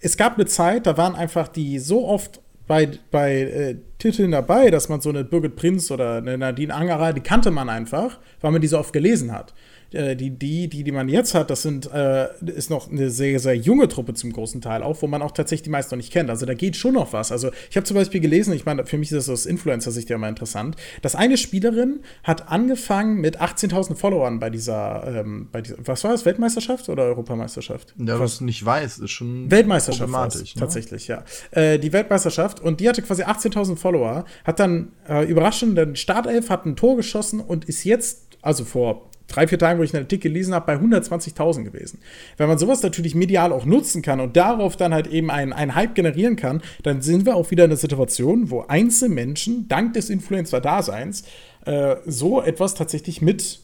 es 0.00 0.16
gab 0.16 0.34
eine 0.34 0.46
Zeit, 0.46 0.86
da 0.86 0.96
waren 0.96 1.14
einfach 1.14 1.48
die 1.48 1.78
so 1.78 2.06
oft 2.06 2.40
bei, 2.66 2.88
bei 3.10 3.40
äh, 3.40 3.76
Titeln 3.98 4.30
dabei, 4.30 4.70
dass 4.70 4.88
man 4.88 5.00
so 5.00 5.08
eine 5.08 5.24
Birgit 5.24 5.56
Prinz 5.56 5.90
oder 5.90 6.16
eine 6.16 6.38
Nadine 6.38 6.72
Angerer, 6.72 7.12
die 7.12 7.20
kannte 7.20 7.50
man 7.50 7.68
einfach, 7.68 8.18
weil 8.40 8.52
man 8.52 8.60
die 8.60 8.68
so 8.68 8.78
oft 8.78 8.92
gelesen 8.92 9.32
hat. 9.32 9.54
Äh, 9.92 10.16
die, 10.16 10.30
die, 10.30 10.68
die, 10.68 10.84
die 10.84 10.92
man 10.92 11.08
jetzt 11.08 11.34
hat, 11.34 11.50
das 11.50 11.62
sind, 11.62 11.92
äh, 11.92 12.28
ist 12.46 12.70
noch 12.70 12.90
eine 12.90 13.10
sehr, 13.10 13.38
sehr 13.40 13.54
junge 13.56 13.88
Truppe 13.88 14.14
zum 14.14 14.32
großen 14.32 14.60
Teil 14.60 14.82
auch, 14.82 15.02
wo 15.02 15.06
man 15.06 15.22
auch 15.22 15.32
tatsächlich 15.32 15.64
die 15.64 15.70
meisten 15.70 15.94
noch 15.94 15.98
nicht 15.98 16.12
kennt. 16.12 16.30
Also 16.30 16.46
da 16.46 16.54
geht 16.54 16.76
schon 16.76 16.94
noch 16.94 17.12
was. 17.12 17.32
Also 17.32 17.50
ich 17.70 17.76
habe 17.76 17.84
zum 17.84 17.96
Beispiel 17.96 18.20
gelesen, 18.20 18.52
ich 18.54 18.64
meine, 18.64 18.86
für 18.86 18.98
mich 18.98 19.10
ist 19.10 19.16
das 19.16 19.28
aus 19.28 19.46
Influencer-Sicht 19.46 20.08
ja 20.10 20.16
immer 20.16 20.28
interessant, 20.28 20.76
dass 21.02 21.14
eine 21.14 21.36
Spielerin 21.36 22.00
hat 22.22 22.48
angefangen 22.48 23.20
mit 23.20 23.40
18.000 23.40 23.96
Followern 23.96 24.38
bei 24.38 24.50
dieser, 24.50 25.04
ähm, 25.06 25.48
bei 25.50 25.60
dieser, 25.62 25.76
was 25.84 26.04
war 26.04 26.12
das, 26.12 26.24
Weltmeisterschaft 26.24 26.88
oder 26.88 27.04
Europameisterschaft? 27.04 27.94
Ja, 27.98 28.18
was 28.20 28.40
nicht 28.40 28.64
weiß, 28.64 28.98
ist 28.98 29.10
schon 29.10 29.50
Weltmeisterschaft 29.50 30.10
problematisch. 30.10 30.54
Ne? 30.54 30.60
Tatsächlich, 30.60 31.08
ja. 31.08 31.24
Äh, 31.50 31.78
die 31.78 31.92
Weltmeisterschaft 31.92 32.60
und 32.60 32.80
die 32.80 32.88
hatte 32.88 33.02
quasi 33.02 33.24
18.000 33.24 33.76
Follower, 33.76 34.24
hat 34.44 34.60
dann 34.60 34.92
äh, 35.08 35.26
überraschend 35.26 35.76
den 35.76 35.96
Startelf, 35.96 36.48
hat 36.50 36.66
ein 36.66 36.76
Tor 36.76 36.96
geschossen 36.96 37.40
und 37.40 37.64
ist 37.64 37.84
jetzt, 37.84 38.38
also 38.42 38.64
vor 38.64 39.09
drei, 39.30 39.46
vier 39.46 39.58
Tagen, 39.58 39.78
wo 39.78 39.82
ich 39.82 39.94
einen 39.94 40.04
Artikel 40.04 40.30
gelesen 40.32 40.54
habe, 40.54 40.66
bei 40.66 40.74
120.000 40.74 41.64
gewesen. 41.64 42.00
Wenn 42.36 42.48
man 42.48 42.58
sowas 42.58 42.82
natürlich 42.82 43.14
medial 43.14 43.52
auch 43.52 43.64
nutzen 43.64 44.02
kann 44.02 44.20
und 44.20 44.36
darauf 44.36 44.76
dann 44.76 44.92
halt 44.92 45.06
eben 45.06 45.30
einen, 45.30 45.52
einen 45.52 45.74
Hype 45.74 45.94
generieren 45.94 46.36
kann, 46.36 46.62
dann 46.82 47.02
sind 47.02 47.26
wir 47.26 47.36
auch 47.36 47.50
wieder 47.50 47.64
in 47.64 47.70
einer 47.70 47.78
Situation, 47.78 48.50
wo 48.50 48.62
einzelne 48.62 49.14
Menschen 49.14 49.68
dank 49.68 49.94
des 49.94 50.10
Influencer-Daseins 50.10 51.24
äh, 51.64 51.96
so 52.06 52.42
etwas 52.42 52.74
tatsächlich 52.74 53.22
mit, 53.22 53.60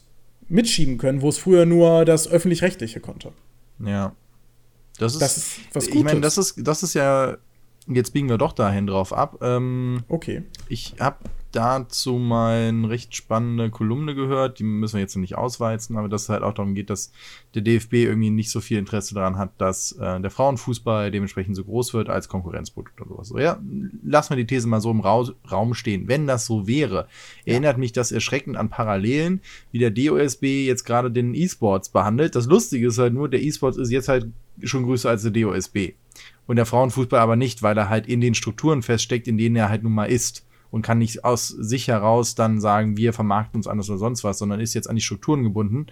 mitschieben 0.48 0.98
können, 0.98 1.22
wo 1.22 1.28
es 1.28 1.38
früher 1.38 1.66
nur 1.66 2.04
das 2.04 2.28
Öffentlich-Rechtliche 2.28 3.00
konnte. 3.00 3.32
Ja. 3.84 4.14
Das 4.98 5.12
ist, 5.12 5.22
das 5.22 5.36
ist 5.36 5.60
was 5.72 5.84
Gutes. 5.86 5.98
Ich 5.98 6.04
meine, 6.04 6.20
das 6.20 6.38
ist, 6.38 6.54
das 6.58 6.82
ist 6.82 6.94
ja, 6.94 7.36
jetzt 7.88 8.12
biegen 8.12 8.28
wir 8.28 8.38
doch 8.38 8.52
dahin 8.52 8.86
drauf 8.86 9.12
ab. 9.12 9.38
Ähm, 9.42 10.02
okay. 10.08 10.42
Ich 10.68 10.94
habe 11.00 11.18
dazu 11.56 12.14
mal 12.14 12.68
eine 12.68 12.90
recht 12.90 13.16
spannende 13.16 13.70
Kolumne 13.70 14.14
gehört, 14.14 14.58
die 14.58 14.64
müssen 14.64 14.96
wir 14.96 15.00
jetzt 15.00 15.16
noch 15.16 15.22
nicht 15.22 15.36
ausweizen, 15.36 15.96
aber 15.96 16.08
dass 16.08 16.24
es 16.24 16.28
halt 16.28 16.42
auch 16.42 16.52
darum 16.52 16.74
geht, 16.74 16.90
dass 16.90 17.12
der 17.54 17.62
DFB 17.62 17.94
irgendwie 17.94 18.28
nicht 18.30 18.50
so 18.50 18.60
viel 18.60 18.76
Interesse 18.76 19.14
daran 19.14 19.38
hat, 19.38 19.52
dass 19.56 19.92
äh, 19.92 20.20
der 20.20 20.30
Frauenfußball 20.30 21.10
dementsprechend 21.10 21.56
so 21.56 21.64
groß 21.64 21.94
wird 21.94 22.10
als 22.10 22.28
Konkurrenzprodukt 22.28 23.00
oder 23.00 23.08
sowas. 23.08 23.28
So, 23.28 23.38
ja, 23.38 23.58
lassen 24.04 24.30
wir 24.30 24.36
die 24.36 24.46
These 24.46 24.68
mal 24.68 24.82
so 24.82 24.90
im 24.90 25.00
Ra 25.00 25.24
Raum 25.50 25.72
stehen. 25.72 26.08
Wenn 26.08 26.26
das 26.26 26.44
so 26.44 26.66
wäre, 26.66 27.08
ja. 27.46 27.52
erinnert 27.52 27.78
mich 27.78 27.92
das 27.92 28.12
erschreckend 28.12 28.58
an 28.58 28.68
Parallelen, 28.68 29.40
wie 29.72 29.78
der 29.78 29.90
DOSB 29.90 30.66
jetzt 30.66 30.84
gerade 30.84 31.10
den 31.10 31.34
E-Sports 31.34 31.88
behandelt. 31.88 32.36
Das 32.36 32.44
Lustige 32.46 32.88
ist 32.88 32.98
halt 32.98 33.14
nur, 33.14 33.30
der 33.30 33.42
E-Sports 33.42 33.78
ist 33.78 33.90
jetzt 33.90 34.08
halt 34.08 34.26
schon 34.62 34.84
größer 34.84 35.08
als 35.08 35.22
der 35.22 35.30
DOSB. 35.30 35.94
Und 36.46 36.56
der 36.56 36.66
Frauenfußball 36.66 37.20
aber 37.20 37.36
nicht, 37.36 37.62
weil 37.62 37.76
er 37.76 37.88
halt 37.88 38.06
in 38.06 38.20
den 38.20 38.34
Strukturen 38.34 38.82
feststeckt, 38.82 39.26
in 39.28 39.38
denen 39.38 39.56
er 39.56 39.68
halt 39.68 39.82
nun 39.82 39.92
mal 39.92 40.06
ist 40.06 40.46
und 40.70 40.82
kann 40.82 40.98
nicht 40.98 41.24
aus 41.24 41.48
sich 41.48 41.88
heraus 41.88 42.34
dann 42.34 42.60
sagen, 42.60 42.96
wir 42.96 43.12
vermarkten 43.12 43.58
uns 43.58 43.66
anders 43.66 43.88
oder 43.88 43.98
sonst 43.98 44.24
was, 44.24 44.38
sondern 44.38 44.60
ist 44.60 44.74
jetzt 44.74 44.88
an 44.88 44.96
die 44.96 45.02
Strukturen 45.02 45.42
gebunden, 45.42 45.86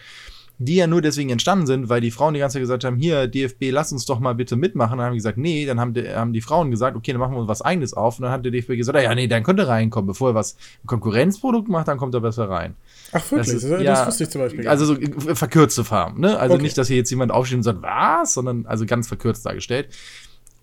die 0.59 0.77
ja 0.77 0.87
nur 0.87 1.03
deswegen 1.03 1.31
entstanden 1.31 1.67
sind, 1.67 1.89
weil 1.89 2.01
die 2.01 2.13
Frauen 2.13 2.35
die 2.35 2.41
ganze 2.41 2.55
Zeit 2.55 2.63
gesagt 2.63 2.85
haben, 2.85 2.97
hier, 2.97 3.27
DFB, 3.27 3.71
lass 3.71 3.91
uns 3.91 4.07
doch 4.07 4.21
mal 4.21 4.35
bitte 4.35 4.55
mitmachen. 4.55 4.99
dann 4.99 5.07
haben 5.07 5.13
die 5.13 5.19
gesagt, 5.19 5.37
nee, 5.37 5.67
dann 5.67 5.81
haben 5.81 5.95
die, 5.95 6.09
haben 6.09 6.33
die 6.33 6.41
Frauen 6.41 6.71
gesagt, 6.71 6.97
okay, 6.97 7.13
dann 7.13 7.21
machen 7.21 7.33
wir 7.33 7.41
uns 7.41 7.49
was 7.49 7.61
eigenes 7.61 7.93
auf. 7.93 8.19
Und 8.19 8.23
dann 8.23 8.33
hat 8.33 8.45
der 8.45 8.53
DFB 8.53 8.77
gesagt, 8.77 8.97
ja, 9.01 9.15
nee, 9.15 9.27
dann 9.27 9.43
könnte 9.43 9.67
reinkommen. 9.67 10.07
Bevor 10.07 10.31
er 10.31 10.35
was 10.37 10.57
ein 10.85 10.87
Konkurrenzprodukt 10.87 11.69
macht, 11.69 11.89
dann 11.89 11.99
kommt 11.99 12.15
er 12.15 12.21
besser 12.21 12.49
rein. 12.49 12.77
Ach, 13.13 13.31
wirklich? 13.33 13.55
Das, 13.55 13.65
ist, 13.65 13.71
das 13.71 13.83
ja, 13.83 14.07
wusste 14.07 14.25
ich 14.25 14.31
zum 14.31 14.41
Beispiel. 14.43 14.69
Also 14.69 14.85
so 14.85 14.97
verkürzte 15.35 15.83
Farben, 15.83 16.21
ne? 16.21 16.39
Also 16.39 16.55
okay. 16.55 16.63
nicht, 16.63 16.79
dass 16.79 16.87
hier 16.87 16.99
jetzt 16.99 17.11
jemand 17.11 17.33
aufsteht 17.33 17.57
und 17.57 17.63
sagt, 17.65 17.83
was, 17.83 18.35
sondern 18.35 18.67
also 18.67 18.87
ganz 18.87 19.09
verkürzt 19.09 19.45
dargestellt. 19.45 19.89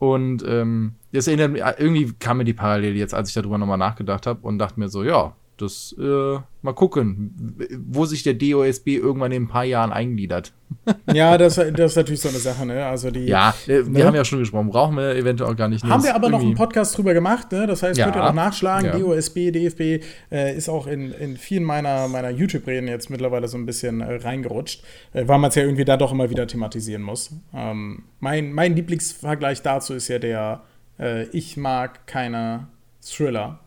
Und 0.01 0.43
ähm, 0.47 0.95
das 1.11 1.27
erinnert 1.27 1.51
mich, 1.51 1.61
irgendwie 1.77 2.11
kam 2.17 2.37
mir 2.37 2.43
die 2.43 2.55
Parallele 2.55 2.97
jetzt, 2.97 3.13
als 3.13 3.29
ich 3.29 3.35
darüber 3.35 3.59
nochmal 3.59 3.77
nachgedacht 3.77 4.25
habe 4.25 4.39
und 4.41 4.57
dachte 4.57 4.79
mir 4.79 4.89
so, 4.89 5.03
ja, 5.03 5.35
das 5.57 5.95
äh, 5.99 6.39
mal 6.63 6.73
gucken, 6.73 7.55
wo 7.85 8.05
sich 8.05 8.23
der 8.23 8.33
DOSB 8.33 8.87
irgendwann 8.87 9.31
in 9.31 9.43
ein 9.43 9.47
paar 9.47 9.63
Jahren 9.63 9.91
eingliedert. 9.91 10.53
ja, 11.13 11.37
das, 11.37 11.55
das 11.55 11.91
ist 11.91 11.95
natürlich 11.95 12.21
so 12.21 12.29
eine 12.29 12.39
Sache, 12.39 12.65
ne? 12.65 12.85
Also 12.85 13.11
die, 13.11 13.25
ja, 13.25 13.53
äh, 13.67 13.85
wir 13.85 13.85
ne? 13.85 14.05
haben 14.05 14.15
ja 14.15 14.25
schon 14.25 14.39
gesprochen, 14.39 14.69
brauchen 14.69 14.97
wir 14.97 15.15
eventuell 15.15 15.51
auch 15.51 15.55
gar 15.55 15.67
nicht. 15.67 15.83
Haben 15.83 16.03
wir 16.03 16.15
aber 16.15 16.29
noch 16.29 16.41
einen 16.41 16.55
Podcast 16.55 16.97
drüber 16.97 17.13
gemacht, 17.13 17.51
ne? 17.51 17.67
Das 17.67 17.83
heißt, 17.83 17.99
ja. 17.99 18.05
könnt 18.05 18.17
ihr 18.17 18.23
auch 18.23 18.33
nachschlagen. 18.33 18.91
Ja. 18.91 18.97
DOSB, 18.97 19.51
DFB 19.51 20.03
äh, 20.31 20.55
ist 20.55 20.69
auch 20.69 20.87
in, 20.87 21.11
in 21.11 21.37
vielen 21.37 21.63
meiner, 21.63 22.07
meiner 22.07 22.29
YouTube-Reden 22.29 22.87
jetzt 22.87 23.09
mittlerweile 23.09 23.47
so 23.47 23.57
ein 23.57 23.65
bisschen 23.65 24.01
äh, 24.01 24.15
reingerutscht, 24.15 24.83
äh, 25.13 25.27
weil 25.27 25.37
man 25.37 25.49
es 25.49 25.55
ja 25.55 25.63
irgendwie 25.63 25.85
da 25.85 25.97
doch 25.97 26.11
immer 26.11 26.29
wieder 26.29 26.47
thematisieren 26.47 27.03
muss. 27.03 27.31
Ähm, 27.53 28.03
mein, 28.19 28.51
mein 28.51 28.75
Lieblingsvergleich 28.75 29.61
dazu 29.61 29.93
ist 29.93 30.07
ja 30.07 30.17
der, 30.17 30.61
äh, 30.99 31.25
ich 31.25 31.57
mag 31.57 32.07
keine 32.07 32.67
Thriller 33.01 33.59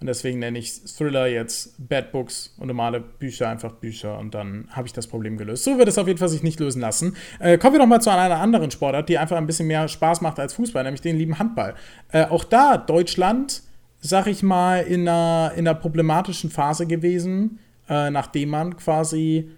und 0.00 0.06
deswegen 0.06 0.38
nenne 0.38 0.58
ich 0.58 0.82
Thriller 0.84 1.26
jetzt 1.26 1.74
Bad 1.88 2.10
Books 2.10 2.54
und 2.58 2.68
normale 2.68 3.00
Bücher 3.00 3.48
einfach 3.48 3.72
Bücher 3.72 4.18
und 4.18 4.34
dann 4.34 4.66
habe 4.70 4.86
ich 4.86 4.94
das 4.94 5.06
Problem 5.06 5.36
gelöst. 5.36 5.64
So 5.64 5.76
wird 5.76 5.88
es 5.88 5.98
auf 5.98 6.06
jeden 6.06 6.18
Fall 6.18 6.30
sich 6.30 6.42
nicht 6.42 6.58
lösen 6.58 6.80
lassen. 6.80 7.16
Äh, 7.38 7.58
kommen 7.58 7.74
wir 7.74 7.80
noch 7.80 7.86
mal 7.86 8.00
zu 8.00 8.10
einer 8.10 8.40
anderen 8.40 8.70
Sportart, 8.70 9.10
die 9.10 9.18
einfach 9.18 9.36
ein 9.36 9.46
bisschen 9.46 9.66
mehr 9.66 9.86
Spaß 9.88 10.22
macht 10.22 10.40
als 10.40 10.54
Fußball, 10.54 10.84
nämlich 10.84 11.02
den 11.02 11.18
lieben 11.18 11.38
Handball. 11.38 11.74
Äh, 12.12 12.24
auch 12.24 12.44
da 12.44 12.78
Deutschland, 12.78 13.62
sag 14.00 14.26
ich 14.26 14.42
mal, 14.42 14.80
in 14.80 15.06
einer, 15.06 15.52
in 15.54 15.68
einer 15.68 15.78
problematischen 15.78 16.48
Phase 16.48 16.86
gewesen, 16.86 17.58
äh, 17.88 18.08
nachdem 18.10 18.48
man 18.48 18.76
quasi 18.78 19.50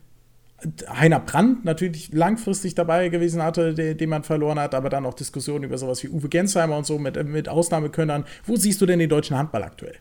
Heiner 0.88 1.20
Brandt 1.20 1.64
natürlich 1.64 2.12
langfristig 2.12 2.74
dabei 2.74 3.08
gewesen 3.10 3.42
hatte, 3.42 3.74
den, 3.74 3.96
den, 3.96 4.08
man 4.08 4.24
verloren 4.24 4.58
hat, 4.58 4.74
aber 4.74 4.90
dann 4.90 5.06
auch 5.06 5.14
Diskussionen 5.14 5.64
über 5.64 5.78
sowas 5.78 6.02
wie 6.02 6.08
Uwe 6.08 6.28
Gensheimer 6.28 6.76
und 6.76 6.86
so 6.86 6.98
mit, 6.98 7.22
mit 7.28 7.48
Ausnahmekönnern. 7.48 8.24
Wo 8.44 8.56
siehst 8.56 8.80
du 8.80 8.86
denn 8.86 8.98
den 8.98 9.08
deutschen 9.08 9.36
Handball 9.36 9.62
aktuell? 9.62 9.96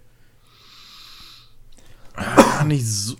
Ah, 2.62 2.64
nicht 2.64 2.86
so. 2.86 3.16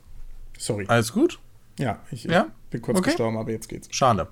Sorry. 0.58 0.86
Alles 0.88 1.12
gut? 1.12 1.40
Ja, 1.80 2.00
ich, 2.12 2.26
ja? 2.26 2.52
bin 2.70 2.80
kurz 2.82 3.00
okay. 3.00 3.10
gestorben, 3.10 3.38
aber 3.38 3.50
jetzt 3.52 3.68
geht's. 3.68 3.88
Schade. 3.92 4.28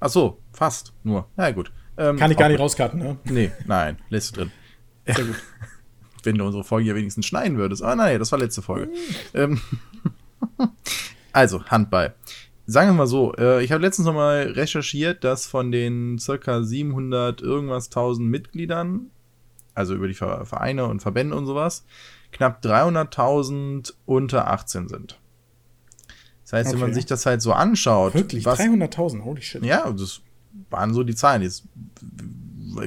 Ach 0.00 0.08
so, 0.08 0.38
fast 0.52 0.94
nur. 1.04 1.26
Na 1.36 1.50
gut. 1.50 1.70
Ähm, 1.98 2.16
Kann 2.16 2.30
ich 2.30 2.38
gar 2.38 2.48
nicht 2.48 2.58
rauskarten, 2.58 2.98
ne? 2.98 3.18
Nee, 3.24 3.52
nein, 3.66 3.98
lässt 4.08 4.34
du 4.34 4.40
drin. 4.40 4.52
Sehr 5.04 5.26
gut. 5.26 5.36
Wenn 6.22 6.38
du 6.38 6.46
unsere 6.46 6.64
Folge 6.64 6.88
ja 6.88 6.94
wenigstens 6.94 7.26
schneiden 7.26 7.58
würdest. 7.58 7.82
Ah, 7.82 7.94
nein, 7.94 8.18
das 8.18 8.32
war 8.32 8.38
letzte 8.38 8.62
Folge. 8.62 8.90
ähm, 9.34 9.60
also, 11.32 11.62
Handball. 11.66 12.14
Sagen 12.64 12.88
wir 12.88 12.94
mal 12.94 13.06
so, 13.06 13.34
äh, 13.34 13.62
ich 13.62 13.72
habe 13.72 13.82
letztens 13.82 14.06
noch 14.06 14.14
mal 14.14 14.52
recherchiert, 14.52 15.22
dass 15.22 15.46
von 15.46 15.70
den 15.70 16.18
circa 16.18 16.62
700 16.62 17.42
irgendwas 17.42 17.88
1000 17.88 18.26
Mitgliedern, 18.26 19.10
also 19.74 19.94
über 19.94 20.08
die 20.08 20.14
Vereine 20.14 20.86
und 20.86 21.00
Verbände 21.00 21.36
und 21.36 21.44
sowas, 21.44 21.84
knapp 22.32 22.62
300.000 22.64 23.92
unter 24.06 24.48
18 24.48 24.88
sind. 24.88 25.18
Das 26.44 26.52
heißt, 26.52 26.68
okay. 26.68 26.74
wenn 26.74 26.88
man 26.88 26.94
sich 26.94 27.06
das 27.06 27.26
halt 27.26 27.42
so 27.42 27.52
anschaut. 27.52 28.14
Wirklich? 28.14 28.44
300.000, 28.44 29.22
holy 29.22 29.42
shit. 29.42 29.64
Ja, 29.64 29.90
das 29.90 30.20
waren 30.68 30.92
so 30.94 31.04
die 31.04 31.14
Zahlen. 31.14 31.42
Jetzt 31.42 31.64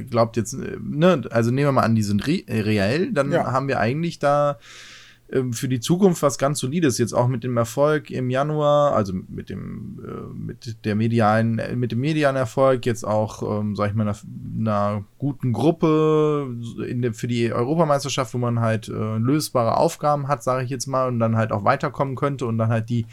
glaubt 0.09 0.38
jetzt, 0.38 0.53
ne, 0.53 1.21
also 1.29 1.51
nehmen 1.51 1.67
wir 1.67 1.71
mal 1.71 1.83
an, 1.83 1.95
die 1.95 2.03
sind 2.03 2.27
re 2.27 2.43
reell, 2.47 3.12
dann 3.12 3.31
ja. 3.31 3.51
haben 3.51 3.67
wir 3.67 3.79
eigentlich 3.79 4.19
da 4.19 4.57
für 5.51 5.67
die 5.67 5.79
Zukunft 5.79 6.21
was 6.21 6.37
ganz 6.37 6.59
solides. 6.59 6.97
Jetzt 6.97 7.13
auch 7.13 7.27
mit 7.27 7.43
dem 7.43 7.57
Erfolg 7.57 8.11
im 8.11 8.29
Januar, 8.29 8.93
also 8.93 9.13
mit 9.13 9.49
dem 9.49 9.99
äh, 10.05 10.33
mit 10.33 10.85
der 10.85 10.95
medialen 10.95 11.59
äh, 11.59 11.75
mit 11.75 11.91
dem 11.91 11.99
medialen 11.99 12.35
Erfolg 12.35 12.85
jetzt 12.85 13.03
auch 13.03 13.59
ähm, 13.59 13.75
sag 13.75 13.89
ich 13.89 13.95
mal 13.95 14.07
einer, 14.07 14.17
einer 14.59 15.03
guten 15.17 15.51
Gruppe 15.53 16.47
der, 16.87 17.13
für 17.13 17.27
die 17.27 17.51
Europameisterschaft, 17.51 18.33
wo 18.33 18.37
man 18.37 18.59
halt 18.59 18.89
äh, 18.89 19.17
lösbare 19.17 19.77
Aufgaben 19.77 20.27
hat, 20.27 20.43
sage 20.43 20.63
ich 20.63 20.69
jetzt 20.69 20.87
mal 20.87 21.07
und 21.07 21.19
dann 21.19 21.35
halt 21.35 21.51
auch 21.51 21.63
weiterkommen 21.63 22.15
könnte 22.15 22.45
und 22.45 22.57
dann 22.57 22.69
halt 22.69 22.89
die 22.89 23.05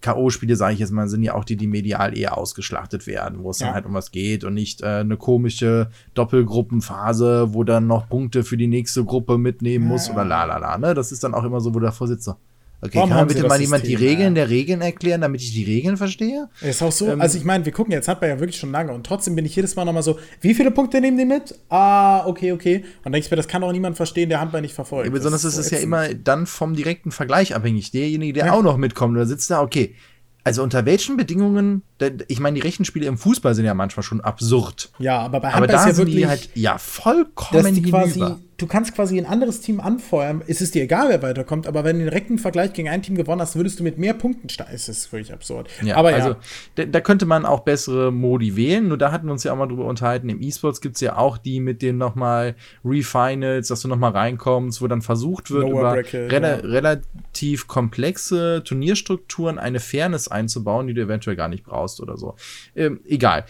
K.O.-Spiele, 0.00 0.56
sage 0.56 0.74
ich 0.74 0.80
jetzt 0.80 0.92
mal, 0.92 1.08
sind 1.08 1.22
ja 1.22 1.34
auch 1.34 1.44
die, 1.44 1.56
die 1.56 1.66
medial 1.66 2.16
eher 2.16 2.38
ausgeschlachtet 2.38 3.06
werden, 3.06 3.42
wo 3.42 3.50
es 3.50 3.58
ja. 3.58 3.66
dann 3.66 3.74
halt 3.74 3.86
um 3.86 3.94
was 3.94 4.10
geht 4.10 4.44
und 4.44 4.54
nicht 4.54 4.82
äh, 4.82 4.86
eine 4.86 5.16
komische 5.16 5.90
Doppelgruppenphase, 6.14 7.54
wo 7.54 7.64
dann 7.64 7.86
noch 7.86 8.08
Punkte 8.08 8.44
für 8.44 8.56
die 8.56 8.68
nächste 8.68 9.04
Gruppe 9.04 9.38
mitnehmen 9.38 9.86
muss 9.86 10.06
ja. 10.08 10.14
oder 10.14 10.24
la 10.24 10.44
la 10.44 10.58
la. 10.58 10.78
Ne? 10.78 10.94
Das 10.94 11.12
ist 11.12 11.24
dann 11.24 11.34
auch 11.34 11.44
immer 11.44 11.60
so, 11.60 11.74
wo 11.74 11.80
der 11.80 11.92
Vorsitzende 11.92 12.38
Okay, 12.80 12.96
Warum 12.98 13.10
kann 13.10 13.26
bitte 13.26 13.46
mal 13.48 13.60
jemand 13.60 13.84
die 13.84 13.96
Regeln 13.96 14.36
ja. 14.36 14.44
der 14.44 14.50
Regeln 14.50 14.82
erklären, 14.82 15.20
damit 15.20 15.40
ich 15.42 15.52
die 15.52 15.64
Regeln 15.64 15.96
verstehe? 15.96 16.48
Ist 16.60 16.80
auch 16.80 16.92
so, 16.92 17.08
ähm, 17.08 17.20
also 17.20 17.36
ich 17.36 17.44
meine, 17.44 17.64
wir 17.64 17.72
gucken 17.72 17.92
jetzt 17.92 18.06
Handball 18.06 18.28
ja 18.28 18.38
wirklich 18.38 18.56
schon 18.56 18.70
lange 18.70 18.92
und 18.92 19.04
trotzdem 19.04 19.34
bin 19.34 19.44
ich 19.44 19.56
jedes 19.56 19.74
Mal 19.74 19.84
nochmal 19.84 20.04
so, 20.04 20.16
wie 20.40 20.54
viele 20.54 20.70
Punkte 20.70 21.00
nehmen 21.00 21.18
die 21.18 21.24
mit? 21.24 21.58
Ah, 21.70 22.24
okay, 22.26 22.52
okay. 22.52 22.84
Und 23.04 23.12
denke 23.12 23.24
ich 23.24 23.30
mir, 23.32 23.36
das 23.36 23.48
kann 23.48 23.64
auch 23.64 23.72
niemand 23.72 23.96
verstehen, 23.96 24.28
der 24.28 24.40
Handball 24.40 24.60
nicht 24.60 24.74
verfolgt. 24.74 25.06
Ja, 25.06 25.12
besonders 25.12 25.44
ist 25.44 25.56
es 25.56 25.70
ja 25.70 25.78
immer 25.78 26.14
dann 26.14 26.46
vom 26.46 26.76
direkten 26.76 27.10
Vergleich 27.10 27.56
abhängig. 27.56 27.90
Derjenige, 27.90 28.34
der 28.34 28.46
ja. 28.46 28.52
auch 28.52 28.62
noch 28.62 28.76
mitkommt 28.76 29.16
oder 29.16 29.26
sitzt 29.26 29.50
da, 29.50 29.60
okay, 29.60 29.96
also 30.44 30.62
unter 30.62 30.86
welchen 30.86 31.16
Bedingungen, 31.16 31.82
ich 32.28 32.40
meine, 32.40 32.54
die 32.54 32.60
Rechenspiele 32.60 33.06
im 33.06 33.18
Fußball 33.18 33.54
sind 33.54 33.64
ja 33.64 33.74
manchmal 33.74 34.02
schon 34.02 34.20
absurd. 34.20 34.90
Ja, 34.98 35.18
aber 35.18 35.40
bei 35.40 35.48
Handball 35.48 35.64
aber 35.64 35.72
da 35.72 35.88
ist 35.88 35.92
ja 35.92 35.96
wirklich, 35.96 36.16
die 36.16 36.26
halt 36.26 36.50
ja 36.54 36.78
vollkommen 36.78 37.74
hinüber 37.74 38.38
du 38.58 38.66
kannst 38.66 38.94
quasi 38.94 39.16
ein 39.18 39.24
anderes 39.24 39.60
Team 39.60 39.80
anfeuern. 39.80 40.42
Es 40.46 40.60
ist 40.60 40.74
dir 40.74 40.82
egal, 40.82 41.08
wer 41.08 41.22
weiterkommt, 41.22 41.66
aber 41.66 41.84
wenn 41.84 41.96
du 41.96 42.04
den 42.04 42.10
direkten 42.10 42.38
Vergleich 42.38 42.72
gegen 42.72 42.88
ein 42.88 43.02
Team 43.02 43.14
gewonnen 43.14 43.40
hast, 43.40 43.56
würdest 43.56 43.78
du 43.78 43.84
mit 43.84 43.98
mehr 43.98 44.14
Punkten 44.14 44.48
steigen. 44.48 44.72
Das 44.72 44.88
ist 44.88 45.10
wirklich 45.12 45.32
absurd. 45.32 45.68
Ja, 45.82 45.96
aber 45.96 46.08
also, 46.08 46.30
ja. 46.30 46.36
Da, 46.74 46.84
da, 46.84 47.00
könnte 47.00 47.24
man 47.24 47.46
auch 47.46 47.60
bessere 47.60 48.12
Modi 48.12 48.56
wählen. 48.56 48.88
Nur 48.88 48.98
da 48.98 49.12
hatten 49.12 49.26
wir 49.26 49.32
uns 49.32 49.44
ja 49.44 49.52
auch 49.52 49.56
mal 49.56 49.68
drüber 49.68 49.84
unterhalten. 49.84 50.28
Im 50.28 50.42
E-Sports 50.42 50.80
gibt 50.80 50.96
es 50.96 51.00
ja 51.00 51.16
auch 51.16 51.38
die 51.38 51.60
mit 51.60 51.82
den 51.82 51.98
nochmal 51.98 52.56
Refinals, 52.84 53.68
dass 53.68 53.80
du 53.80 53.88
nochmal 53.88 54.10
reinkommst, 54.10 54.82
wo 54.82 54.88
dann 54.88 55.02
versucht 55.02 55.50
wird, 55.50 55.62
Lower 55.62 55.80
über 55.80 55.92
Bracket, 55.94 56.32
rela 56.32 56.56
ja. 56.56 56.56
relativ 56.56 57.68
komplexe 57.68 58.62
Turnierstrukturen 58.64 59.58
eine 59.58 59.78
Fairness 59.78 60.26
einzubauen, 60.26 60.88
die 60.88 60.94
du 60.94 61.02
eventuell 61.02 61.36
gar 61.36 61.48
nicht 61.48 61.64
brauchst 61.64 61.87
oder 62.00 62.16
so. 62.16 62.36
Ähm, 62.74 63.00
egal. 63.06 63.44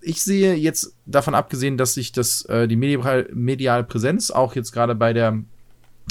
Ich 0.00 0.22
sehe 0.22 0.54
jetzt 0.54 0.94
davon 1.06 1.34
abgesehen, 1.34 1.76
dass 1.76 1.94
sich 1.94 2.12
das, 2.12 2.42
äh, 2.46 2.68
die 2.68 2.76
medial, 2.76 3.28
mediale 3.32 3.84
Präsenz 3.84 4.30
auch 4.30 4.54
jetzt 4.54 4.72
gerade 4.72 4.94
bei 4.94 5.12
der 5.12 5.42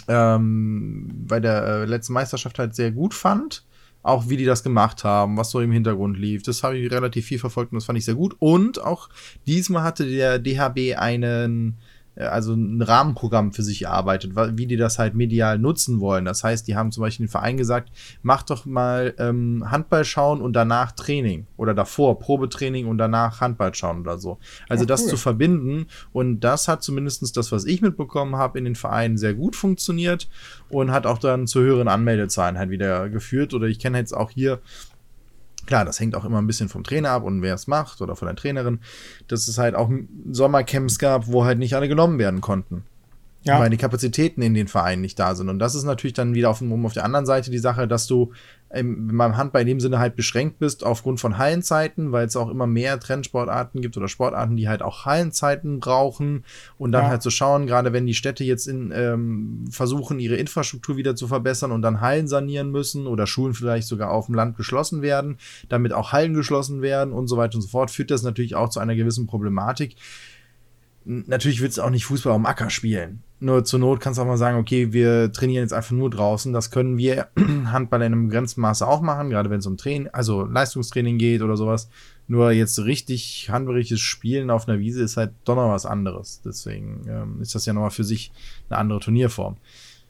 ähm, 0.08 1.26
bei 1.28 1.40
der 1.40 1.64
äh, 1.64 1.86
letzten 1.86 2.14
Meisterschaft 2.14 2.60
halt 2.60 2.76
sehr 2.76 2.92
gut 2.92 3.14
fand. 3.14 3.64
Auch 4.04 4.30
wie 4.30 4.38
die 4.38 4.46
das 4.46 4.64
gemacht 4.64 5.04
haben, 5.04 5.36
was 5.36 5.52
so 5.52 5.60
im 5.60 5.72
Hintergrund 5.72 6.18
lief. 6.18 6.44
Das 6.44 6.64
habe 6.64 6.78
ich 6.78 6.92
relativ 6.92 7.26
viel 7.26 7.40
verfolgt 7.40 7.72
und 7.72 7.78
das 7.78 7.86
fand 7.86 7.98
ich 7.98 8.06
sehr 8.06 8.16
gut. 8.16 8.36
Und 8.40 8.82
auch 8.82 9.10
diesmal 9.48 9.84
hatte 9.84 10.06
der 10.06 10.40
DHB 10.40 10.98
einen 10.98 11.76
also 12.18 12.54
ein 12.54 12.82
Rahmenprogramm 12.82 13.52
für 13.52 13.64
sich 13.64 13.84
erarbeitet, 13.84 14.32
wie 14.58 14.68
die 14.68 14.78
das 14.78 15.00
halt 15.00 15.16
medial 15.16 15.60
nutzen 15.60 16.00
wollen. 16.00 16.26
Das 16.26 16.44
heißt, 16.44 16.68
die 16.68 16.76
haben 16.76 16.92
zum 16.92 17.02
Beispiel 17.02 17.26
den 17.26 17.32
Verein 17.32 17.58
gesagt, 17.58 17.92
mach 18.22 18.44
doch 18.44 18.66
mal 18.66 19.14
ähm, 19.20 19.64
Handball 19.70 20.06
schauen 20.06 20.42
und 20.42 20.54
danach 20.54 20.92
Training 20.92 21.48
oder 21.58 21.74
davor 21.74 22.20
Probetraining 22.20 22.88
und 22.88 22.98
danach 22.98 23.42
Handball 23.42 23.74
schauen 23.74 24.02
oder 24.02 24.18
so. 24.18 24.40
Also 24.68 24.84
oh, 24.84 24.88
das 24.88 25.08
zu 25.08 25.18
verbinden 25.18 25.88
und 26.12 26.40
das 26.42 26.68
hat 26.68 26.84
zumindest 26.84 27.38
das, 27.38 27.52
was 27.52 27.66
ich 27.66 27.82
mitbekommen 27.82 28.36
habe, 28.36 28.58
in 28.58 28.66
den 28.66 28.76
Vereinen 28.76 29.18
sehr 29.18 29.34
gut 29.34 29.56
funktioniert 29.56 30.28
und 30.70 30.92
hat 30.92 31.06
auch 31.06 31.18
dann 31.18 31.48
zu 31.48 31.62
höheren 31.62 31.88
Anmeldezahlen 31.88 32.58
halt 32.58 32.70
wieder 32.70 33.10
geführt. 33.10 33.54
Oder 33.54 33.68
ich 33.68 33.80
kenne 33.80 33.98
jetzt 33.98 34.16
auch 34.16 34.32
hier 34.32 34.60
Klar, 35.68 35.86
das 35.86 36.00
hängt 36.00 36.16
auch 36.16 36.26
immer 36.26 36.40
ein 36.40 36.48
bisschen 36.48 36.70
vom 36.70 36.84
Trainer 36.84 37.12
ab 37.12 37.24
und 37.24 37.42
wer 37.42 37.54
es 37.54 37.68
macht 37.68 38.02
oder 38.02 38.16
von 38.16 38.28
der 38.28 38.36
Trainerin, 38.36 38.80
dass 39.28 39.48
es 39.48 39.58
halt 39.58 39.76
auch 39.76 39.92
Sommercamps 40.32 40.98
gab, 40.98 41.28
wo 41.28 41.44
halt 41.46 41.60
nicht 41.60 41.76
alle 41.76 41.90
genommen 41.90 42.18
werden 42.18 42.42
konnten. 42.42 42.84
Ja. 43.44 43.60
Weil 43.60 43.70
die 43.70 43.78
Kapazitäten 43.78 44.42
in 44.42 44.54
den 44.54 44.68
Vereinen 44.68 45.02
nicht 45.02 45.18
da 45.20 45.34
sind. 45.34 45.48
Und 45.48 45.60
das 45.60 45.74
ist 45.74 45.84
natürlich 45.84 46.14
dann 46.14 46.34
wieder 46.34 46.50
auf, 46.50 46.62
auf 46.62 46.94
der 46.94 47.06
anderen 47.06 47.26
Seite 47.26 47.50
die 47.50 47.60
Sache, 47.60 47.88
dass 47.88 48.06
du 48.06 48.34
im, 48.70 49.18
beim 49.18 49.38
Handball 49.38 49.62
in 49.62 49.68
dem 49.68 49.80
Sinne 49.80 50.00
halt 50.00 50.16
beschränkt 50.16 50.60
bist 50.60 50.84
aufgrund 50.84 51.20
von 51.22 51.38
Hallenzeiten, 51.38 52.12
weil 52.12 52.26
es 52.26 52.36
auch 52.36 52.50
immer 52.50 52.68
mehr 52.68 53.00
Trendsportarten 53.00 53.82
gibt 53.82 53.96
oder 53.96 54.10
Sportarten, 54.10 54.58
die 54.58 54.68
halt 54.68 54.82
auch 54.82 55.06
Hallenzeiten 55.06 55.80
brauchen 55.80 56.44
und 56.78 56.92
dann 56.92 57.06
ja. 57.06 57.10
halt 57.12 57.22
zu 57.22 57.30
so 57.30 57.36
schauen, 57.36 57.68
gerade 57.68 57.94
wenn 57.94 58.06
die 58.06 58.14
Städte 58.14 58.44
jetzt 58.44 58.68
in, 58.68 58.92
ähm, 58.94 59.66
versuchen, 59.72 60.20
ihre 60.20 60.36
Infrastruktur 60.36 60.98
wieder 60.98 61.16
zu 61.16 61.28
verbessern 61.28 61.72
und 61.72 61.82
dann 61.82 62.02
Hallen 62.02 62.28
sanieren 62.28 62.72
müssen 62.72 63.08
oder 63.08 63.26
Schulen 63.26 63.54
vielleicht 63.54 63.88
sogar 63.88 64.12
auf 64.12 64.26
dem 64.26 64.36
Land 64.36 64.58
geschlossen 64.58 65.02
werden, 65.02 65.38
damit 65.70 65.94
auch 65.94 66.12
Hallen 66.12 66.34
geschlossen 66.34 66.82
werden 66.82 67.14
und 67.14 67.28
so 67.28 67.38
weiter 67.38 67.56
und 67.56 67.62
so 67.62 67.70
fort, 67.70 67.90
führt 67.90 68.12
das 68.12 68.24
natürlich 68.24 68.56
auch 68.56 68.70
zu 68.70 68.82
einer 68.82 68.96
gewissen 68.96 69.28
Problematik. 69.28 69.96
Natürlich 71.06 71.62
willst 71.62 71.78
du 71.78 71.84
auch 71.84 71.90
nicht 71.90 72.06
Fußball 72.06 72.34
am 72.34 72.46
Acker 72.46 72.70
spielen. 72.70 73.24
Nur 73.40 73.64
zur 73.64 73.80
Not 73.80 74.00
kannst 74.00 74.18
du 74.18 74.24
auch 74.24 74.28
mal 74.28 74.38
sagen, 74.38 74.58
okay, 74.58 74.94
wir 74.94 75.32
trainieren 75.32 75.64
jetzt 75.64 75.74
einfach 75.74 75.92
nur 75.92 76.10
draußen. 76.10 76.54
Das 76.54 76.72
können 76.72 76.98
wir 76.98 77.28
Handball 77.66 78.02
in 78.02 78.14
einem 78.14 78.28
begrenzten 78.28 78.62
Maße 78.62 78.88
auch 78.88 79.02
machen, 79.02 79.30
gerade 79.30 79.52
wenn 79.52 79.60
es 79.60 79.68
um 79.68 79.78
Training, 79.78 80.10
also 80.12 80.44
Leistungstraining 80.44 81.20
geht 81.20 81.44
oder 81.44 81.56
sowas. 81.56 81.90
Nur 82.28 82.52
jetzt 82.52 82.80
richtig 82.80 83.50
handballriges 83.52 84.00
Spielen 84.00 84.50
auf 84.50 84.68
einer 84.68 84.80
Wiese 84.80 85.04
ist 85.04 85.18
halt 85.18 85.32
doch 85.46 85.56
noch 85.56 85.70
was 85.70 85.86
anderes. 85.86 86.42
Deswegen 86.44 87.06
ähm, 87.08 87.42
ist 87.42 87.54
das 87.54 87.66
ja 87.66 87.74
nochmal 87.74 87.92
für 87.92 88.04
sich 88.04 88.32
eine 88.70 88.80
andere 88.80 89.00
Turnierform. 89.00 89.58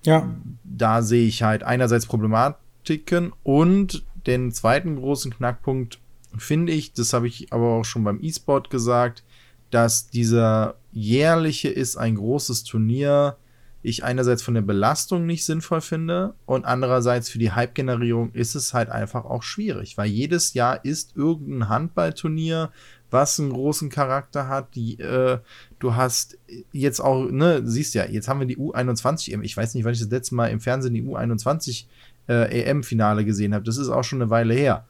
Ja. 0.03 0.33
Da 0.63 1.01
sehe 1.01 1.27
ich 1.27 1.43
halt 1.43 1.63
einerseits 1.63 2.05
Problematiken 2.05 3.33
und 3.43 4.05
den 4.25 4.51
zweiten 4.51 4.95
großen 4.95 5.33
Knackpunkt 5.33 5.99
finde 6.37 6.71
ich, 6.71 6.93
das 6.93 7.13
habe 7.13 7.27
ich 7.27 7.51
aber 7.51 7.67
auch 7.67 7.85
schon 7.85 8.03
beim 8.03 8.19
E-Sport 8.21 8.69
gesagt, 8.69 9.23
dass 9.71 10.07
dieser 10.09 10.75
jährliche 10.91 11.69
ist 11.69 11.97
ein 11.97 12.15
großes 12.15 12.63
Turnier 12.63 13.37
ich 13.83 14.03
einerseits 14.03 14.41
von 14.41 14.53
der 14.53 14.61
Belastung 14.61 15.25
nicht 15.25 15.45
sinnvoll 15.45 15.81
finde 15.81 16.33
und 16.45 16.65
andererseits 16.65 17.29
für 17.29 17.39
die 17.39 17.51
Hype-Generierung 17.51 18.31
ist 18.33 18.55
es 18.55 18.73
halt 18.73 18.89
einfach 18.89 19.23
auch 19.23 19.43
schwierig, 19.43 19.97
weil 19.97 20.07
jedes 20.07 20.53
Jahr 20.53 20.83
ist 20.83 21.15
irgendein 21.15 21.69
Handballturnier, 21.69 22.71
was 23.09 23.39
einen 23.39 23.53
großen 23.53 23.89
Charakter 23.89 24.49
hat. 24.49 24.75
Die, 24.75 24.99
äh, 24.99 25.39
du 25.79 25.95
hast 25.95 26.37
jetzt 26.73 26.99
auch, 26.99 27.29
ne, 27.29 27.61
siehst 27.63 27.93
ja, 27.93 28.05
jetzt 28.05 28.27
haben 28.27 28.41
wir 28.41 28.47
die 28.47 28.57
U21 28.57 29.41
Ich 29.43 29.55
weiß 29.55 29.73
nicht, 29.75 29.85
wann 29.85 29.93
ich 29.93 30.01
das 30.01 30.09
letzte 30.09 30.35
Mal 30.35 30.47
im 30.47 30.59
Fernsehen 30.59 30.93
die 30.93 31.03
U21 31.03 31.85
äh, 32.27 32.63
EM-Finale 32.63 33.23
gesehen 33.23 33.53
habe. 33.53 33.63
Das 33.63 33.77
ist 33.77 33.89
auch 33.89 34.03
schon 34.03 34.21
eine 34.21 34.29
Weile 34.29 34.53
her 34.53 34.85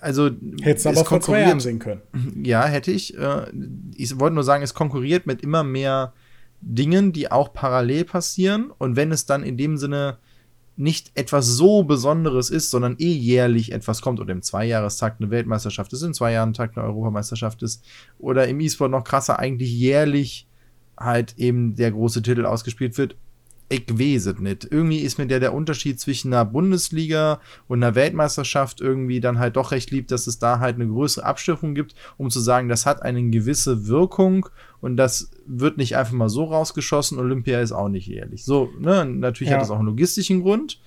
also 0.00 0.30
hättest 0.62 0.86
aber 0.86 1.04
vor 1.04 1.20
zwei 1.20 1.40
Jahren 1.40 1.60
sehen 1.60 1.78
können. 1.78 2.02
Ja, 2.44 2.64
hätte 2.66 2.90
ich. 2.90 3.16
Äh, 3.18 3.46
ich 3.96 4.18
wollte 4.18 4.34
nur 4.34 4.44
sagen, 4.44 4.62
es 4.62 4.74
konkurriert 4.74 5.26
mit 5.26 5.42
immer 5.42 5.64
mehr 5.64 6.12
Dingen, 6.60 7.12
die 7.12 7.30
auch 7.30 7.52
parallel 7.52 8.04
passieren. 8.04 8.70
Und 8.78 8.96
wenn 8.96 9.12
es 9.12 9.26
dann 9.26 9.42
in 9.42 9.56
dem 9.56 9.76
Sinne 9.76 10.18
nicht 10.76 11.10
etwas 11.16 11.46
so 11.46 11.82
Besonderes 11.82 12.50
ist, 12.50 12.70
sondern 12.70 12.96
eh 12.98 13.12
jährlich 13.12 13.72
etwas 13.72 14.00
kommt 14.00 14.20
oder 14.20 14.32
im 14.32 14.42
Zweijahrestakt 14.42 15.20
eine 15.20 15.30
Weltmeisterschaft 15.30 15.92
ist, 15.92 16.02
in 16.02 16.14
zwei 16.14 16.32
Jahren 16.32 16.52
Takt 16.52 16.78
eine 16.78 16.86
Europameisterschaft 16.86 17.62
ist 17.64 17.84
oder 18.18 18.46
im 18.46 18.60
E-Sport 18.60 18.92
noch 18.92 19.02
krasser 19.02 19.40
eigentlich 19.40 19.72
jährlich 19.72 20.46
halt 20.96 21.36
eben 21.36 21.74
der 21.74 21.90
große 21.90 22.22
Titel 22.22 22.46
ausgespielt 22.46 22.96
wird 22.96 23.16
ich 23.70 23.86
weiß 23.90 24.26
es 24.26 24.38
nicht. 24.38 24.66
Irgendwie 24.70 25.00
ist 25.00 25.18
mir 25.18 25.26
der, 25.26 25.40
der 25.40 25.52
Unterschied 25.52 26.00
zwischen 26.00 26.32
einer 26.32 26.46
Bundesliga 26.46 27.40
und 27.66 27.82
einer 27.82 27.94
Weltmeisterschaft 27.94 28.80
irgendwie 28.80 29.20
dann 29.20 29.38
halt 29.38 29.56
doch 29.56 29.72
recht 29.72 29.90
lieb, 29.90 30.08
dass 30.08 30.26
es 30.26 30.38
da 30.38 30.58
halt 30.58 30.76
eine 30.76 30.88
größere 30.88 31.26
Abstufung 31.26 31.74
gibt, 31.74 31.94
um 32.16 32.30
zu 32.30 32.40
sagen, 32.40 32.68
das 32.68 32.86
hat 32.86 33.02
eine 33.02 33.22
gewisse 33.28 33.86
Wirkung 33.86 34.48
und 34.80 34.96
das 34.96 35.30
wird 35.46 35.76
nicht 35.76 35.96
einfach 35.96 36.14
mal 36.14 36.30
so 36.30 36.44
rausgeschossen. 36.44 37.18
Olympia 37.18 37.60
ist 37.60 37.72
auch 37.72 37.88
nicht 37.88 38.10
ehrlich. 38.10 38.44
So, 38.44 38.70
ne, 38.78 39.04
natürlich 39.04 39.50
ja. 39.50 39.56
hat 39.56 39.62
das 39.62 39.70
auch 39.70 39.78
einen 39.78 39.88
logistischen 39.88 40.42
Grund. 40.42 40.80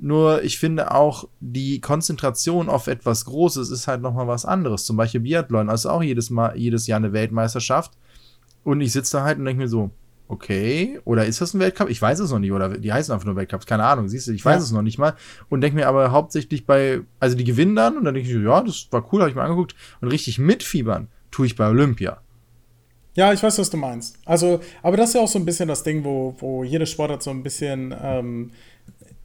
Nur 0.00 0.42
ich 0.42 0.58
finde 0.58 0.92
auch, 0.92 1.28
die 1.40 1.80
Konzentration 1.80 2.68
auf 2.68 2.86
etwas 2.86 3.24
Großes 3.26 3.70
ist 3.70 3.86
halt 3.86 4.00
nochmal 4.00 4.26
was 4.26 4.44
anderes. 4.44 4.84
Zum 4.84 4.96
Beispiel 4.96 5.20
Biathlon, 5.20 5.68
also 5.68 5.90
auch 5.90 6.02
jedes 6.02 6.30
Mal, 6.30 6.56
jedes 6.56 6.86
Jahr 6.86 6.98
eine 6.98 7.12
Weltmeisterschaft. 7.12 7.92
Und 8.64 8.80
ich 8.80 8.92
sitze 8.92 9.18
da 9.18 9.24
halt 9.24 9.38
und 9.38 9.44
denke 9.44 9.62
mir 9.62 9.68
so, 9.68 9.90
okay, 10.28 11.00
oder 11.04 11.24
ist 11.24 11.40
das 11.40 11.54
ein 11.54 11.60
Weltcup? 11.60 11.88
Ich 11.88 12.00
weiß 12.00 12.20
es 12.20 12.30
noch 12.30 12.38
nicht, 12.38 12.52
oder 12.52 12.68
die 12.68 12.92
heißen 12.92 13.12
einfach 13.12 13.26
nur 13.26 13.36
Weltcups, 13.36 13.66
keine 13.66 13.84
Ahnung, 13.84 14.08
siehst 14.08 14.28
du, 14.28 14.32
ich 14.32 14.44
weiß 14.44 14.56
ja. 14.56 14.62
es 14.62 14.72
noch 14.72 14.82
nicht 14.82 14.98
mal. 14.98 15.14
Und 15.48 15.62
denke 15.62 15.76
mir 15.76 15.88
aber 15.88 16.12
hauptsächlich 16.12 16.66
bei, 16.66 17.00
also 17.18 17.36
die 17.36 17.44
gewinnen 17.44 17.74
dann 17.74 17.96
und 17.96 18.04
dann 18.04 18.14
denke 18.14 18.28
ich, 18.28 18.36
ja, 18.36 18.60
das 18.62 18.88
war 18.90 19.06
cool, 19.12 19.20
habe 19.20 19.30
ich 19.30 19.36
mir 19.36 19.42
angeguckt. 19.42 19.74
Und 20.00 20.08
richtig 20.08 20.38
mitfiebern 20.38 21.08
tue 21.30 21.46
ich 21.46 21.56
bei 21.56 21.66
Olympia. 21.68 22.20
Ja, 23.14 23.32
ich 23.32 23.42
weiß, 23.42 23.58
was 23.58 23.70
du 23.70 23.76
meinst. 23.78 24.18
Also, 24.26 24.60
aber 24.82 24.96
das 24.96 25.08
ist 25.08 25.14
ja 25.14 25.22
auch 25.22 25.28
so 25.28 25.38
ein 25.38 25.44
bisschen 25.44 25.66
das 25.66 25.82
Ding, 25.82 26.04
wo, 26.04 26.36
wo 26.38 26.62
jede 26.62 26.86
Sportart 26.86 27.22
so 27.22 27.30
ein 27.30 27.42
bisschen, 27.42 27.94
ähm, 28.00 28.52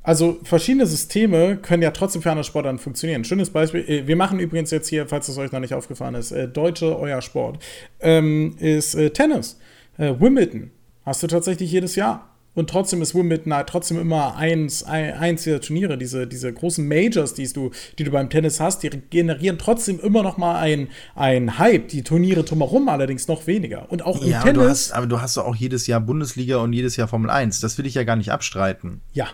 also 0.01 0.39
verschiedene 0.43 0.87
Systeme 0.87 1.57
können 1.57 1.83
ja 1.83 1.91
trotzdem 1.91 2.21
für 2.21 2.31
andere 2.31 2.43
Sportarten 2.45 2.79
funktionieren. 2.79 3.23
Schönes 3.23 3.49
Beispiel, 3.49 3.81
äh, 3.87 4.07
wir 4.07 4.15
machen 4.15 4.39
übrigens 4.39 4.71
jetzt 4.71 4.87
hier, 4.87 5.07
falls 5.07 5.27
es 5.27 5.37
euch 5.37 5.51
noch 5.51 5.59
nicht 5.59 5.73
aufgefallen 5.73 6.15
ist, 6.15 6.31
äh, 6.31 6.47
Deutsche, 6.47 6.97
euer 6.97 7.21
Sport, 7.21 7.61
ähm, 7.99 8.55
ist 8.57 8.95
äh, 8.95 9.11
Tennis. 9.11 9.59
Äh, 9.97 10.13
Wimbledon 10.19 10.71
Hast 11.05 11.23
du 11.23 11.27
tatsächlich 11.27 11.71
jedes 11.71 11.95
Jahr. 11.95 12.29
Und 12.55 12.69
trotzdem 12.69 13.01
ist 13.01 13.15
Wimbledon 13.15 13.53
halt 13.53 13.67
trotzdem 13.67 13.99
immer 13.99 14.35
eins, 14.35 14.83
eins 14.83 15.43
dieser 15.43 15.59
Turniere, 15.59 15.97
diese, 15.97 16.27
diese 16.27 16.53
großen 16.53 16.87
Majors, 16.87 17.33
die 17.33 17.51
du, 17.51 17.71
die 17.97 18.03
du 18.03 18.11
beim 18.11 18.29
Tennis 18.29 18.59
hast, 18.59 18.83
die 18.83 18.89
generieren 18.89 19.57
trotzdem 19.57 19.99
immer 19.99 20.21
noch 20.21 20.37
mal 20.37 20.59
ein, 20.59 20.89
ein 21.15 21.57
Hype. 21.57 21.87
Die 21.87 22.03
Turniere 22.03 22.43
drumherum 22.43 22.89
allerdings 22.89 23.27
noch 23.27 23.47
weniger. 23.47 23.91
Und 23.91 24.05
auch 24.05 24.21
im 24.21 24.29
ja, 24.29 24.43
Tennis. 24.43 24.55
Aber 24.55 24.65
du, 24.65 24.69
hast, 24.69 24.91
aber 24.91 25.07
du 25.07 25.21
hast 25.21 25.37
auch 25.39 25.55
jedes 25.55 25.87
Jahr 25.87 25.99
Bundesliga 25.99 26.57
und 26.57 26.73
jedes 26.73 26.95
Jahr 26.95 27.07
Formel 27.07 27.31
1. 27.31 27.59
Das 27.59 27.79
will 27.79 27.87
ich 27.87 27.95
ja 27.95 28.03
gar 28.03 28.17
nicht 28.17 28.31
abstreiten. 28.31 29.01
Ja. 29.13 29.29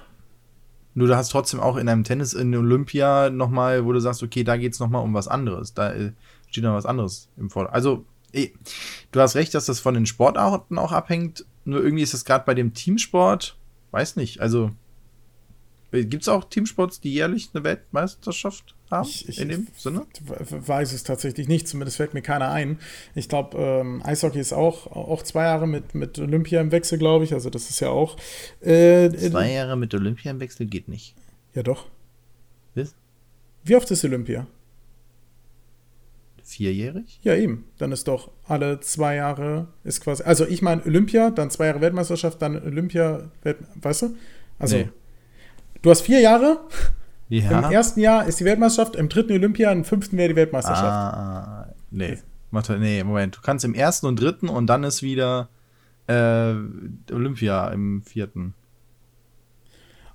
Nur 0.94 1.08
du 1.08 1.16
hast 1.16 1.30
trotzdem 1.30 1.60
auch 1.60 1.76
in 1.76 1.90
einem 1.90 2.06
Tennis 2.06 2.34
in 2.34 2.56
Olympia 2.56 3.30
nochmal, 3.30 3.86
wo 3.86 3.92
du 3.92 4.00
sagst, 4.00 4.24
okay, 4.24 4.46
da 4.46 4.56
geht 4.56 4.74
es 4.74 4.80
nochmal 4.80 5.04
um 5.04 5.14
was 5.14 5.28
anderes. 5.28 5.74
Da 5.74 5.92
äh, 5.92 6.14
steht 6.50 6.64
noch 6.64 6.74
was 6.74 6.86
anderes 6.86 7.30
im 7.38 7.50
Vordergrund. 7.50 7.76
Also, 7.76 8.06
eh, 8.32 8.50
du 9.12 9.20
hast 9.20 9.36
recht, 9.36 9.54
dass 9.54 9.66
das 9.66 9.82
von 9.82 9.94
den 9.94 10.06
Sportarten 10.06 10.78
auch 10.78 10.94
abhängt. 10.94 11.46
Nur 11.70 11.84
irgendwie 11.84 12.04
ist 12.04 12.14
das 12.14 12.26
gerade 12.26 12.46
bei 12.46 12.54
dem 12.54 12.74
Teamsport, 12.74 13.58
weiß 13.92 14.16
nicht, 14.16 14.42
also 14.42 14.72
Gibt 15.92 16.22
es 16.22 16.28
auch 16.28 16.44
Teamsports, 16.44 17.00
die 17.00 17.12
jährlich 17.12 17.50
eine 17.54 17.64
Weltmeisterschaft 17.64 18.76
haben? 18.92 19.08
Ich, 19.10 19.28
ich, 19.28 19.40
in 19.40 19.50
dem 19.50 19.68
Sinne? 19.76 20.06
weiß 20.28 20.94
es 20.94 21.04
tatsächlich 21.04 21.48
nicht, 21.48 21.68
zumindest 21.68 21.98
fällt 21.98 22.14
mir 22.14 22.22
keiner 22.22 22.52
ein. 22.52 22.78
Ich 23.16 23.28
glaube, 23.28 23.58
ähm, 23.58 24.02
Eishockey 24.06 24.40
ist 24.40 24.54
auch, 24.54 24.86
auch 24.88 25.24
zwei 25.24 25.46
Jahre 25.46 25.68
mit, 25.68 25.96
mit 25.96 26.20
Olympia 26.20 26.62
im 26.62 26.72
Wechsel, 26.72 27.00
glaube 27.00 27.24
ich. 27.24 27.34
Also, 27.34 27.50
das 27.50 27.72
ist 27.72 27.80
ja 27.80 27.90
auch. 27.90 28.18
Äh, 28.62 29.10
zwei 29.10 29.52
Jahre 29.52 29.76
mit 29.78 29.94
Olympia 29.96 30.30
im 30.30 30.40
Wechsel 30.40 30.68
geht 30.68 30.90
nicht. 30.90 31.16
Ja, 31.56 31.64
doch. 31.64 31.88
Was? 32.76 32.94
Wie 33.64 33.76
oft 33.76 33.90
ist 33.90 34.06
Olympia? 34.06 34.46
Vierjährig? 36.50 37.20
Ja, 37.22 37.36
eben. 37.36 37.66
Dann 37.78 37.92
ist 37.92 38.08
doch 38.08 38.32
alle 38.48 38.80
zwei 38.80 39.16
Jahre 39.16 39.68
ist 39.84 40.02
quasi. 40.02 40.24
Also, 40.24 40.48
ich 40.48 40.64
meine 40.64 40.84
Olympia, 40.84 41.30
dann 41.30 41.52
zwei 41.52 41.68
Jahre 41.68 41.80
Weltmeisterschaft, 41.82 42.42
dann 42.42 42.56
Olympia, 42.62 43.30
weißt 43.82 44.02
du? 44.02 44.16
Also. 44.58 44.78
Nee. 44.78 44.90
Du 45.84 45.92
hast 45.92 46.02
vier 46.02 46.22
Jahre. 46.22 46.60
Ja. 47.30 47.68
Im 47.68 47.72
ersten 47.72 48.00
Jahr 48.00 48.26
ist 48.26 48.40
die 48.40 48.46
Weltmeisterschaft, 48.46 48.96
im 48.96 49.08
dritten 49.08 49.34
Olympia, 49.34 49.72
im 49.72 49.86
fünften 49.86 50.18
wäre 50.18 50.30
die 50.30 50.36
Weltmeisterschaft. 50.36 50.84
Ah, 50.84 51.68
nee. 51.92 52.18
Nee, 52.80 53.04
Moment. 53.04 53.38
Du 53.38 53.42
kannst 53.42 53.64
im 53.64 53.76
ersten 53.76 54.08
und 54.08 54.20
dritten 54.20 54.50
und 54.50 54.66
dann 54.66 54.84
ist 54.84 55.04
wieder 55.04 55.50
äh, 56.08 56.56
Olympia 57.12 57.68
im 57.68 58.02
vierten. 58.02 58.56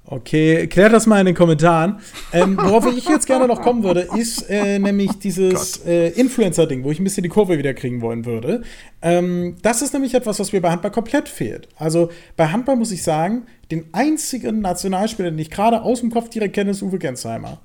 Okay, 0.07 0.67
klärt 0.67 0.93
das 0.93 1.07
mal 1.07 1.21
in 1.21 1.27
den 1.27 1.35
Kommentaren. 1.35 1.99
Ähm, 2.31 2.59
worauf 2.59 2.87
ich 2.95 3.09
jetzt 3.09 3.27
gerne 3.27 3.49
noch 3.49 3.63
kommen 3.63 3.83
würde, 3.83 4.07
ist 4.17 4.51
äh, 4.51 4.79
nämlich 4.79 5.13
dieses 5.13 5.85
äh, 5.87 6.09
Influencer-Ding, 6.11 6.85
wo 6.85 6.91
ich 6.91 7.01
ein 7.01 7.05
bisschen 7.05 7.23
die 7.23 7.31
Kurve 7.31 7.57
wieder 7.57 7.73
kriegen 7.73 8.03
wollen 8.03 8.27
würde. 8.27 8.63
Ähm, 9.01 9.57
das 9.63 9.81
ist 9.81 9.95
nämlich 9.95 10.13
etwas, 10.13 10.39
was 10.39 10.53
mir 10.53 10.61
bei 10.61 10.71
Handball 10.71 10.91
komplett 10.91 11.27
fehlt. 11.27 11.69
Also 11.77 12.11
bei 12.37 12.49
Handball 12.49 12.77
muss 12.77 12.93
ich 12.93 13.03
sagen, 13.03 13.47
den 13.71 13.87
einzigen 13.93 14.61
Nationalspieler, 14.61 15.31
den 15.31 15.39
ich 15.39 15.51
gerade 15.51 15.81
aus 15.81 16.01
dem 16.01 16.11
Kopf 16.11 16.29
direkt 16.29 16.55
kenne, 16.55 16.73
ist 16.73 16.83
Uwe 16.83 16.99
Gensheimer. 16.99 17.59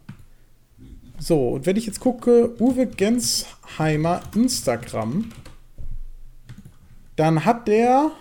So, 1.19 1.49
und 1.49 1.65
wenn 1.65 1.75
ich 1.75 1.85
jetzt 1.85 1.99
gucke, 1.99 2.55
Uwe 2.61 2.87
Gensheimer 2.87 4.21
Instagram, 4.33 5.31
dann 7.17 7.43
hat 7.43 7.67
der 7.67 8.11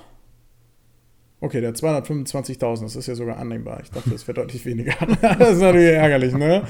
Okay, 1.40 1.60
der 1.60 1.72
225.000, 1.72 2.82
das 2.82 2.96
ist 2.96 3.06
ja 3.06 3.14
sogar 3.14 3.38
annehmbar. 3.38 3.80
Ich 3.80 3.90
dachte, 3.90 4.10
das 4.10 4.26
wäre 4.26 4.40
deutlich 4.40 4.64
weniger. 4.66 4.94
das 5.38 5.50
ist 5.50 5.60
natürlich 5.60 5.92
ärgerlich, 5.92 6.34
ne? 6.34 6.64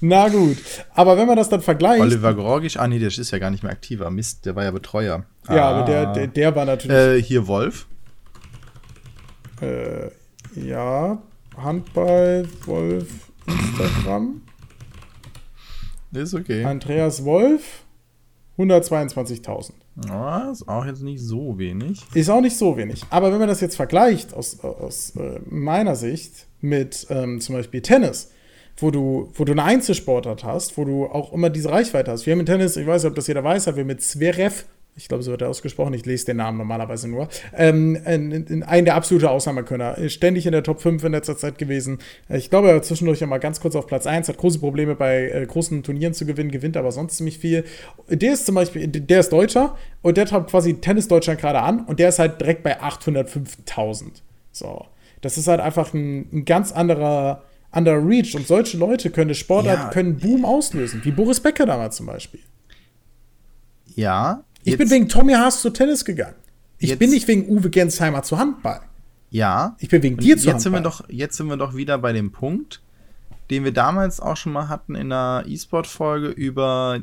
Na 0.00 0.28
gut. 0.28 0.56
Aber 0.94 1.18
wenn 1.18 1.26
man 1.26 1.36
das 1.36 1.50
dann 1.50 1.60
vergleicht. 1.60 2.00
Oliver 2.00 2.32
Gorgisch, 2.32 2.78
ah 2.78 2.88
nee, 2.88 2.98
der 2.98 3.08
ist 3.08 3.30
ja 3.30 3.38
gar 3.38 3.50
nicht 3.50 3.62
mehr 3.62 3.72
aktiver. 3.72 4.10
Mist, 4.10 4.46
der 4.46 4.56
war 4.56 4.64
ja 4.64 4.70
Betreuer. 4.70 5.26
Ja, 5.48 5.68
ah. 5.68 5.70
aber 5.72 5.84
der, 5.84 6.12
der, 6.14 6.26
der, 6.28 6.56
war 6.56 6.64
natürlich. 6.64 6.96
Äh, 6.96 7.22
hier 7.22 7.46
Wolf. 7.46 7.86
Äh, 9.60 10.08
ja, 10.58 11.22
Handball, 11.58 12.48
Wolf, 12.64 13.30
Instagram. 13.46 14.40
Ist 16.12 16.34
okay. 16.34 16.64
Andreas 16.64 17.24
Wolf, 17.24 17.84
122.000. 18.56 19.83
Ja, 20.06 20.50
ist 20.50 20.68
auch 20.68 20.84
jetzt 20.84 21.02
nicht 21.02 21.22
so 21.22 21.58
wenig. 21.58 22.02
Ist 22.14 22.28
auch 22.28 22.40
nicht 22.40 22.56
so 22.56 22.76
wenig. 22.76 23.02
Aber 23.10 23.30
wenn 23.32 23.38
man 23.38 23.48
das 23.48 23.60
jetzt 23.60 23.76
vergleicht 23.76 24.34
aus, 24.34 24.60
aus 24.60 25.14
äh, 25.16 25.38
meiner 25.48 25.94
Sicht 25.94 26.46
mit 26.60 27.06
ähm, 27.10 27.40
zum 27.40 27.54
Beispiel 27.54 27.80
Tennis, 27.80 28.30
wo 28.76 28.90
du, 28.90 29.30
wo 29.34 29.44
du 29.44 29.52
eine 29.52 29.62
Einzelsportart 29.62 30.42
hast, 30.42 30.76
wo 30.76 30.84
du 30.84 31.06
auch 31.06 31.32
immer 31.32 31.48
diese 31.50 31.70
Reichweite 31.70 32.10
hast. 32.10 32.26
Wir 32.26 32.32
haben 32.32 32.40
im 32.40 32.46
Tennis, 32.46 32.76
ich 32.76 32.86
weiß 32.86 33.04
nicht, 33.04 33.10
ob 33.10 33.16
das 33.16 33.28
jeder 33.28 33.44
weiß, 33.44 33.68
haben 33.68 33.76
wir 33.76 33.84
mit 33.84 34.02
Zverev 34.02 34.64
ich 34.96 35.08
glaube, 35.08 35.24
so 35.24 35.32
wird 35.32 35.42
er 35.42 35.48
ausgesprochen, 35.48 35.92
ich 35.94 36.06
lese 36.06 36.26
den 36.26 36.36
Namen 36.36 36.56
normalerweise 36.56 37.08
nur, 37.08 37.28
ähm, 37.56 37.96
in, 38.06 38.30
in, 38.30 38.62
ein 38.62 38.84
der 38.84 38.94
absolute 38.94 39.28
Ausnahmekönner. 39.28 40.08
Ständig 40.08 40.46
in 40.46 40.52
der 40.52 40.62
Top 40.62 40.80
5 40.80 41.02
in 41.02 41.12
letzter 41.12 41.36
Zeit 41.36 41.58
gewesen. 41.58 41.98
Ich 42.28 42.48
glaube, 42.48 42.68
er 42.68 42.74
war 42.74 42.82
zwischendurch 42.82 43.20
ja 43.20 43.26
mal 43.26 43.38
ganz 43.38 43.60
kurz 43.60 43.74
auf 43.74 43.86
Platz 43.86 44.06
1, 44.06 44.28
hat 44.28 44.36
große 44.36 44.60
Probleme 44.60 44.94
bei 44.94 45.30
äh, 45.30 45.46
großen 45.46 45.82
Turnieren 45.82 46.14
zu 46.14 46.26
gewinnen, 46.26 46.50
gewinnt 46.50 46.76
aber 46.76 46.92
sonst 46.92 47.16
ziemlich 47.16 47.38
viel. 47.38 47.64
Der 48.08 48.34
ist 48.34 48.46
zum 48.46 48.54
Beispiel, 48.54 48.86
der 48.86 49.20
ist 49.20 49.32
Deutscher 49.32 49.76
und 50.02 50.16
der 50.16 50.26
treibt 50.26 50.50
quasi 50.50 50.74
Tennis 50.74 51.08
Deutschland 51.08 51.40
gerade 51.40 51.60
an 51.60 51.84
und 51.86 51.98
der 51.98 52.10
ist 52.10 52.20
halt 52.20 52.40
direkt 52.40 52.62
bei 52.62 52.80
805.000. 52.80 54.22
So. 54.52 54.86
Das 55.22 55.38
ist 55.38 55.48
halt 55.48 55.60
einfach 55.60 55.92
ein, 55.92 56.28
ein 56.32 56.44
ganz 56.44 56.70
anderer, 56.70 57.42
anderer 57.70 58.06
Reach 58.06 58.36
und 58.36 58.46
solche 58.46 58.76
Leute 58.76 59.10
können 59.10 59.34
Sportart, 59.34 59.78
ja. 59.78 59.90
können 59.90 60.18
Boom 60.18 60.44
auslösen, 60.44 61.00
wie 61.04 61.10
Boris 61.10 61.40
Becker 61.40 61.66
damals 61.66 61.96
zum 61.96 62.06
Beispiel. 62.06 62.40
Ja, 63.96 64.44
ich 64.64 64.78
bin 64.78 64.90
wegen 64.90 65.08
Tommy 65.08 65.34
Haas 65.34 65.60
zu 65.60 65.70
Tennis 65.70 66.04
gegangen. 66.04 66.36
Ich 66.78 66.90
jetzt, 66.90 66.98
bin 66.98 67.10
nicht 67.10 67.28
wegen 67.28 67.48
Uwe 67.48 67.70
Gensheimer 67.70 68.22
zu 68.22 68.38
Handball. 68.38 68.80
Ja. 69.30 69.76
Ich 69.78 69.88
bin 69.88 70.02
wegen 70.02 70.16
dir 70.16 70.36
zu 70.36 70.46
jetzt 70.46 70.46
Handball. 70.46 70.60
Sind 70.60 70.72
wir 70.72 70.80
doch, 70.80 71.04
jetzt 71.08 71.36
sind 71.36 71.46
wir 71.48 71.56
doch 71.56 71.74
wieder 71.74 71.98
bei 71.98 72.12
dem 72.12 72.32
Punkt, 72.32 72.82
den 73.50 73.64
wir 73.64 73.72
damals 73.72 74.20
auch 74.20 74.36
schon 74.36 74.52
mal 74.52 74.68
hatten 74.68 74.94
in 74.94 75.12
einer 75.12 75.44
E-Sport-Folge 75.46 76.28
über, 76.28 77.00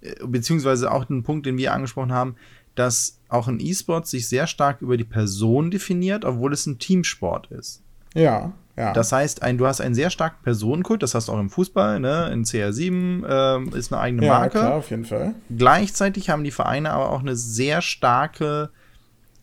äh, 0.00 0.14
beziehungsweise 0.26 0.90
auch 0.90 1.04
den 1.04 1.22
Punkt, 1.22 1.46
den 1.46 1.56
wir 1.58 1.72
angesprochen 1.72 2.12
haben, 2.12 2.36
dass 2.74 3.18
auch 3.28 3.48
ein 3.48 3.58
E-Sport 3.60 4.06
sich 4.06 4.28
sehr 4.28 4.46
stark 4.46 4.82
über 4.82 4.96
die 4.96 5.04
Person 5.04 5.70
definiert, 5.70 6.24
obwohl 6.24 6.52
es 6.52 6.66
ein 6.66 6.78
Teamsport 6.78 7.50
ist. 7.50 7.82
Ja. 8.14 8.52
Ja. 8.76 8.92
Das 8.92 9.10
heißt, 9.10 9.42
ein, 9.42 9.56
du 9.56 9.66
hast 9.66 9.80
einen 9.80 9.94
sehr 9.94 10.10
starken 10.10 10.42
Personenkult, 10.42 11.02
das 11.02 11.14
hast 11.14 11.28
du 11.28 11.32
auch 11.32 11.40
im 11.40 11.48
Fußball, 11.48 11.98
ne? 11.98 12.30
in 12.30 12.44
CR7 12.44 13.24
ähm, 13.26 13.72
ist 13.74 13.90
eine 13.90 14.02
eigene 14.02 14.26
ja, 14.26 14.38
Marke. 14.38 14.58
Ja, 14.58 14.64
klar, 14.64 14.74
auf 14.76 14.90
jeden 14.90 15.06
Fall. 15.06 15.34
Gleichzeitig 15.56 16.28
haben 16.28 16.44
die 16.44 16.50
Vereine 16.50 16.90
aber 16.90 17.10
auch 17.10 17.20
eine 17.20 17.36
sehr 17.36 17.80
starke 17.80 18.68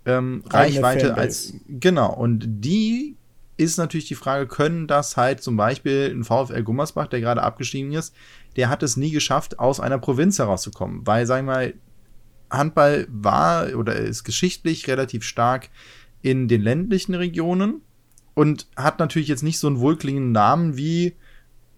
ähm, 0.05 0.43
Reichweite 0.47 1.15
als. 1.15 1.55
Genau, 1.67 2.13
und 2.13 2.43
die 2.45 3.17
ist 3.57 3.77
natürlich 3.77 4.07
die 4.07 4.15
Frage, 4.15 4.47
können 4.47 4.87
das 4.87 5.17
halt 5.17 5.41
zum 5.41 5.57
Beispiel 5.57 6.11
ein 6.13 6.23
VfL 6.23 6.61
Gummersbach, 6.61 7.07
der 7.07 7.19
gerade 7.19 7.41
abgestiegen 7.41 7.93
ist, 7.93 8.13
der 8.55 8.69
hat 8.69 8.83
es 8.83 8.97
nie 8.97 9.11
geschafft, 9.11 9.57
aus 9.57 9.79
einer 9.79 9.97
Provinz 9.97 10.37
herauszukommen, 10.37 11.05
weil, 11.05 11.25
sagen 11.25 11.47
wir 11.47 11.53
mal, 11.53 11.73
Handball 12.51 13.07
war 13.09 13.73
oder 13.75 13.95
ist 13.95 14.23
geschichtlich 14.23 14.87
relativ 14.87 15.23
stark 15.23 15.69
in 16.21 16.47
den 16.47 16.61
ländlichen 16.61 17.15
Regionen 17.15 17.81
und 18.33 18.67
hat 18.75 18.99
natürlich 18.99 19.27
jetzt 19.27 19.43
nicht 19.43 19.59
so 19.59 19.67
einen 19.67 19.79
wohlklingenden 19.79 20.31
Namen 20.31 20.77
wie 20.77 21.15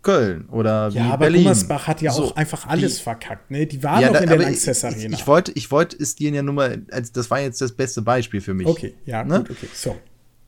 Köln 0.06 0.48
oder 0.50 0.94
wie 0.94 0.98
ja, 0.98 1.06
aber 1.06 1.26
Berlin. 1.26 1.44
Gummersbach 1.44 1.88
hat 1.88 2.02
ja 2.02 2.12
so, 2.12 2.26
auch 2.26 2.36
einfach 2.36 2.68
alles 2.68 2.98
die, 2.98 3.04
verkackt, 3.04 3.50
ne? 3.50 3.66
Die 3.66 3.82
waren 3.82 4.02
ja, 4.02 4.12
noch 4.12 4.22
in 4.22 4.30
der 4.30 4.48
Access 4.48 4.86
Arena. 4.86 5.16
Ich, 5.16 5.22
ich, 5.22 5.28
wollte, 5.28 5.52
ich 5.54 5.72
wollte 5.72 5.98
es 5.98 6.16
dir 6.16 6.30
ja 6.30 6.44
nur 6.44 6.54
mal, 6.54 6.86
also 6.92 7.12
das 7.12 7.32
war 7.32 7.42
jetzt 7.42 7.60
das 7.60 7.72
beste 7.72 8.04
Beispiel 8.04 8.40
für 8.40 8.54
mich. 8.54 8.68
Okay, 8.68 8.94
ja, 9.06 9.24
ne? 9.24 9.40
gut, 9.40 9.52
okay, 9.52 9.68
so. 9.74 9.96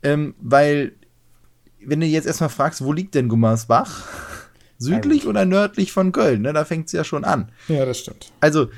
Ähm, 0.04 0.36
weil, 0.40 0.92
wenn 1.84 1.98
du 1.98 2.06
jetzt 2.06 2.26
erstmal 2.26 2.50
fragst, 2.50 2.84
wo 2.84 2.92
liegt 2.92 3.16
denn 3.16 3.28
Gummersbach? 3.28 4.06
Südlich 4.78 5.26
oder 5.26 5.44
nördlich 5.44 5.90
von 5.90 6.12
Köln, 6.12 6.42
ne? 6.42 6.52
Da 6.52 6.64
fängt 6.64 6.86
es 6.86 6.92
ja 6.92 7.02
schon 7.02 7.24
an. 7.24 7.50
Ja, 7.66 7.84
das 7.84 7.98
stimmt. 7.98 8.32
Also, 8.38 8.68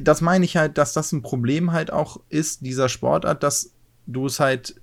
das 0.00 0.22
meine 0.22 0.46
ich 0.46 0.56
halt, 0.56 0.78
dass 0.78 0.94
das 0.94 1.12
ein 1.12 1.20
Problem 1.20 1.72
halt 1.72 1.92
auch 1.92 2.20
ist, 2.30 2.62
dieser 2.62 2.88
Sportart, 2.88 3.42
dass 3.42 3.72
du 4.06 4.26
es 4.26 4.40
halt 4.40 4.76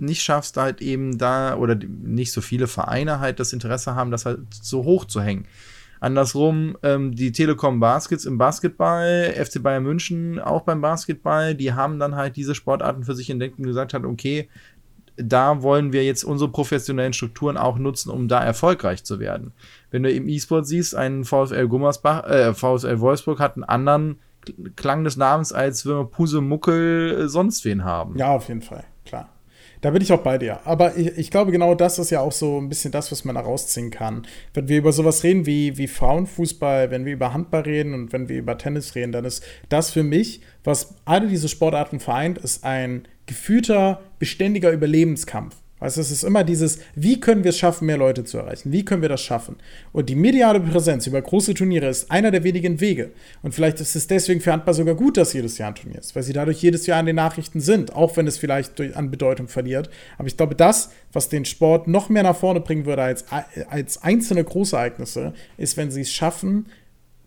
nicht 0.00 0.22
schaffst, 0.22 0.56
halt 0.56 0.80
eben 0.80 1.18
da, 1.18 1.56
oder 1.56 1.74
nicht 1.74 2.32
so 2.32 2.40
viele 2.40 2.66
Vereine 2.66 3.20
halt 3.20 3.40
das 3.40 3.52
Interesse 3.52 3.94
haben, 3.94 4.10
das 4.10 4.26
halt 4.26 4.40
so 4.50 4.84
hoch 4.84 5.04
zu 5.04 5.20
hängen. 5.22 5.46
Andersrum, 6.00 6.78
ähm, 6.82 7.14
die 7.14 7.30
Telekom 7.30 7.78
Baskets 7.78 8.24
im 8.24 8.38
Basketball, 8.38 9.34
FC 9.36 9.62
Bayern 9.62 9.82
München 9.82 10.38
auch 10.38 10.62
beim 10.62 10.80
Basketball, 10.80 11.54
die 11.54 11.74
haben 11.74 11.98
dann 11.98 12.16
halt 12.16 12.36
diese 12.36 12.54
Sportarten 12.54 13.04
für 13.04 13.14
sich 13.14 13.28
entdeckt 13.28 13.58
und 13.58 13.66
gesagt 13.66 13.92
hat, 13.92 14.04
okay, 14.04 14.48
da 15.16 15.62
wollen 15.62 15.92
wir 15.92 16.04
jetzt 16.04 16.24
unsere 16.24 16.50
professionellen 16.50 17.12
Strukturen 17.12 17.58
auch 17.58 17.78
nutzen, 17.78 18.10
um 18.10 18.28
da 18.28 18.42
erfolgreich 18.42 19.04
zu 19.04 19.20
werden. 19.20 19.52
Wenn 19.90 20.02
du 20.02 20.10
im 20.10 20.28
E-Sport 20.28 20.66
siehst, 20.66 20.94
ein 20.94 21.24
VfL 21.24 21.68
Gummersbach, 21.68 22.24
äh, 22.24 22.54
VfL 22.54 23.00
Wolfsburg 23.00 23.38
hat 23.38 23.56
einen 23.56 23.64
anderen 23.64 24.18
Klang 24.76 25.04
des 25.04 25.18
Namens, 25.18 25.52
als 25.52 25.84
wenn 25.84 25.96
wir 25.96 26.04
Puse 26.04 26.40
Muckel 26.40 27.24
äh, 27.24 27.28
sonst 27.28 27.64
wen 27.66 27.84
haben. 27.84 28.16
Ja, 28.16 28.30
auf 28.30 28.48
jeden 28.48 28.62
Fall. 28.62 28.84
Da 29.80 29.90
bin 29.90 30.02
ich 30.02 30.12
auch 30.12 30.22
bei 30.22 30.36
dir. 30.36 30.60
Aber 30.66 30.96
ich, 30.96 31.06
ich, 31.16 31.30
glaube, 31.30 31.52
genau 31.52 31.74
das 31.74 31.98
ist 31.98 32.10
ja 32.10 32.20
auch 32.20 32.32
so 32.32 32.60
ein 32.60 32.68
bisschen 32.68 32.92
das, 32.92 33.10
was 33.10 33.24
man 33.24 33.34
da 33.34 33.40
rausziehen 33.40 33.90
kann. 33.90 34.26
Wenn 34.52 34.68
wir 34.68 34.78
über 34.78 34.92
sowas 34.92 35.24
reden 35.24 35.46
wie, 35.46 35.78
wie 35.78 35.86
Frauenfußball, 35.86 36.90
wenn 36.90 37.04
wir 37.06 37.14
über 37.14 37.32
Handball 37.32 37.62
reden 37.62 37.94
und 37.94 38.12
wenn 38.12 38.28
wir 38.28 38.38
über 38.38 38.58
Tennis 38.58 38.94
reden, 38.94 39.12
dann 39.12 39.24
ist 39.24 39.42
das 39.68 39.90
für 39.90 40.02
mich, 40.02 40.42
was 40.64 40.94
alle 41.04 41.28
diese 41.28 41.48
Sportarten 41.48 41.98
vereint, 41.98 42.38
ist 42.38 42.64
ein 42.64 43.08
gefühlter, 43.26 44.00
beständiger 44.18 44.70
Überlebenskampf. 44.70 45.56
Weißt 45.80 45.96
du, 45.96 46.02
es 46.02 46.10
ist 46.10 46.24
immer 46.24 46.44
dieses, 46.44 46.78
wie 46.94 47.18
können 47.18 47.42
wir 47.42 47.48
es 47.48 47.58
schaffen, 47.58 47.86
mehr 47.86 47.96
Leute 47.96 48.22
zu 48.24 48.38
erreichen? 48.38 48.70
Wie 48.70 48.84
können 48.84 49.02
wir 49.02 49.08
das 49.08 49.22
schaffen? 49.22 49.56
Und 49.92 50.10
die 50.10 50.14
mediale 50.14 50.60
Präsenz 50.60 51.06
über 51.06 51.20
große 51.20 51.54
Turniere 51.54 51.88
ist 51.88 52.10
einer 52.10 52.30
der 52.30 52.44
wenigen 52.44 52.80
Wege. 52.80 53.12
Und 53.42 53.54
vielleicht 53.54 53.80
ist 53.80 53.96
es 53.96 54.06
deswegen 54.06 54.40
für 54.40 54.52
Handball 54.52 54.74
sogar 54.74 54.94
gut, 54.94 55.16
dass 55.16 55.32
jedes 55.32 55.56
Jahr 55.58 55.70
ein 55.70 55.74
Turnier 55.74 55.98
ist, 55.98 56.14
weil 56.14 56.22
sie 56.22 56.34
dadurch 56.34 56.62
jedes 56.62 56.86
Jahr 56.86 57.00
in 57.00 57.06
den 57.06 57.16
Nachrichten 57.16 57.60
sind, 57.60 57.94
auch 57.94 58.16
wenn 58.16 58.26
es 58.26 58.36
vielleicht 58.36 58.78
an 58.94 59.10
Bedeutung 59.10 59.48
verliert. 59.48 59.88
Aber 60.18 60.28
ich 60.28 60.36
glaube, 60.36 60.54
das, 60.54 60.90
was 61.12 61.30
den 61.30 61.46
Sport 61.46 61.88
noch 61.88 62.10
mehr 62.10 62.22
nach 62.22 62.36
vorne 62.36 62.60
bringen 62.60 62.84
würde 62.84 63.02
als, 63.02 63.24
als 63.68 64.02
einzelne 64.02 64.44
Großereignisse, 64.44 65.32
ist, 65.56 65.76
wenn 65.78 65.90
sie 65.90 66.02
es 66.02 66.12
schaffen, 66.12 66.66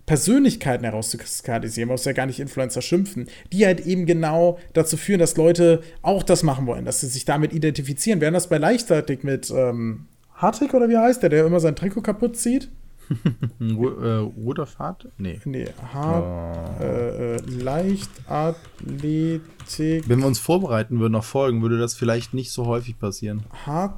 Persönlichkeiten 0.05 0.83
herauszukristallisieren, 0.83 1.87
man 1.87 1.93
muss 1.93 2.05
ja 2.05 2.11
gar 2.11 2.25
nicht 2.25 2.39
Influencer 2.39 2.81
schimpfen, 2.81 3.27
die 3.51 3.65
halt 3.65 3.81
eben 3.81 4.05
genau 4.05 4.59
dazu 4.73 4.97
führen, 4.97 5.19
dass 5.19 5.37
Leute 5.37 5.81
auch 6.01 6.23
das 6.23 6.43
machen 6.43 6.67
wollen, 6.67 6.85
dass 6.85 6.99
sie 6.99 7.07
sich 7.07 7.25
damit 7.25 7.53
identifizieren. 7.53 8.19
Wären 8.19 8.33
das 8.33 8.49
bei 8.49 8.57
Leichtathletik 8.57 9.23
mit 9.23 9.49
ähm, 9.51 10.07
Hartwig 10.35 10.73
oder 10.73 10.89
wie 10.89 10.97
heißt 10.97 11.23
der, 11.23 11.29
der 11.29 11.45
immer 11.45 11.61
sein 11.61 11.75
Trikot 11.75 12.01
kaputt 12.01 12.35
zieht? 12.35 12.69
Rudolf 13.61 14.79
Hart? 14.79 15.09
Nee. 15.17 15.39
Nee, 15.45 15.67
Hart, 15.93 16.79
oh. 16.79 16.83
äh, 16.83 17.35
äh, 17.35 17.37
Leichtathletik. 17.45 19.41
Wenn 20.07 20.19
wir 20.19 20.27
uns 20.27 20.39
vorbereiten 20.39 20.99
würden 20.99 21.15
auf 21.15 21.25
Folgen, 21.25 21.61
würde 21.61 21.77
das 21.77 21.93
vielleicht 21.93 22.33
nicht 22.33 22.51
so 22.51 22.65
häufig 22.65 22.99
passieren. 22.99 23.43
Hart, 23.65 23.95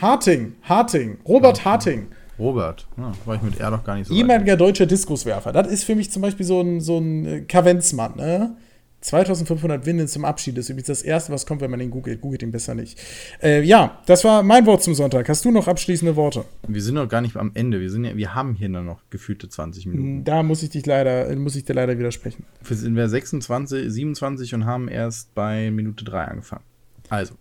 Harting, 0.00 0.54
Harting, 0.62 1.18
Robert 1.26 1.64
Harting. 1.64 2.06
Robert, 2.38 2.86
ja, 2.96 3.12
war 3.24 3.34
ich 3.36 3.42
mit 3.42 3.58
R 3.58 3.70
doch 3.70 3.84
gar 3.84 3.96
nicht 3.96 4.08
so. 4.08 4.14
Ehemaliger 4.14 4.56
deutscher 4.56 4.86
Diskuswerfer. 4.86 5.52
Das 5.52 5.66
ist 5.66 5.84
für 5.84 5.94
mich 5.94 6.10
zum 6.10 6.22
Beispiel 6.22 6.46
so 6.46 6.60
ein, 6.60 6.80
so 6.80 6.98
ein 6.98 7.26
äh, 7.26 7.40
Kavenzmann, 7.42 8.16
ne? 8.16 8.56
2500 9.00 9.86
Winden 9.86 10.08
zum 10.08 10.24
Abschied 10.24 10.58
ist 10.58 10.70
übrigens 10.70 10.88
das 10.88 11.02
erste, 11.02 11.32
was 11.32 11.46
kommt, 11.46 11.60
wenn 11.60 11.70
man 11.70 11.78
ihn 11.78 11.90
googelt. 11.90 12.20
Googelt 12.20 12.42
ihn 12.42 12.50
besser 12.50 12.74
nicht. 12.74 12.98
Äh, 13.40 13.62
ja, 13.62 14.02
das 14.06 14.24
war 14.24 14.42
mein 14.42 14.66
Wort 14.66 14.82
zum 14.82 14.94
Sonntag. 14.94 15.28
Hast 15.28 15.44
du 15.44 15.52
noch 15.52 15.68
abschließende 15.68 16.16
Worte? 16.16 16.44
Wir 16.66 16.82
sind 16.82 16.96
noch 16.96 17.08
gar 17.08 17.20
nicht 17.20 17.36
am 17.36 17.52
Ende. 17.54 17.80
Wir, 17.80 17.90
sind 17.90 18.04
ja, 18.04 18.16
wir 18.16 18.34
haben 18.34 18.56
hier 18.56 18.68
nur 18.68 18.82
noch 18.82 19.00
gefühlte 19.10 19.48
20 19.48 19.86
Minuten. 19.86 20.24
Da 20.24 20.42
muss 20.42 20.64
ich 20.64 20.70
dich 20.70 20.84
leider, 20.84 21.34
muss 21.36 21.54
ich 21.54 21.64
dir 21.64 21.74
leider 21.74 21.96
widersprechen. 21.96 22.44
Wir 22.64 22.76
sind 22.76 22.96
wir 22.96 23.08
26, 23.08 23.88
27 23.88 24.54
und 24.54 24.66
haben 24.66 24.88
erst 24.88 25.32
bei 25.32 25.70
Minute 25.70 26.04
3 26.04 26.24
angefangen. 26.24 26.64
Also, 27.08 27.34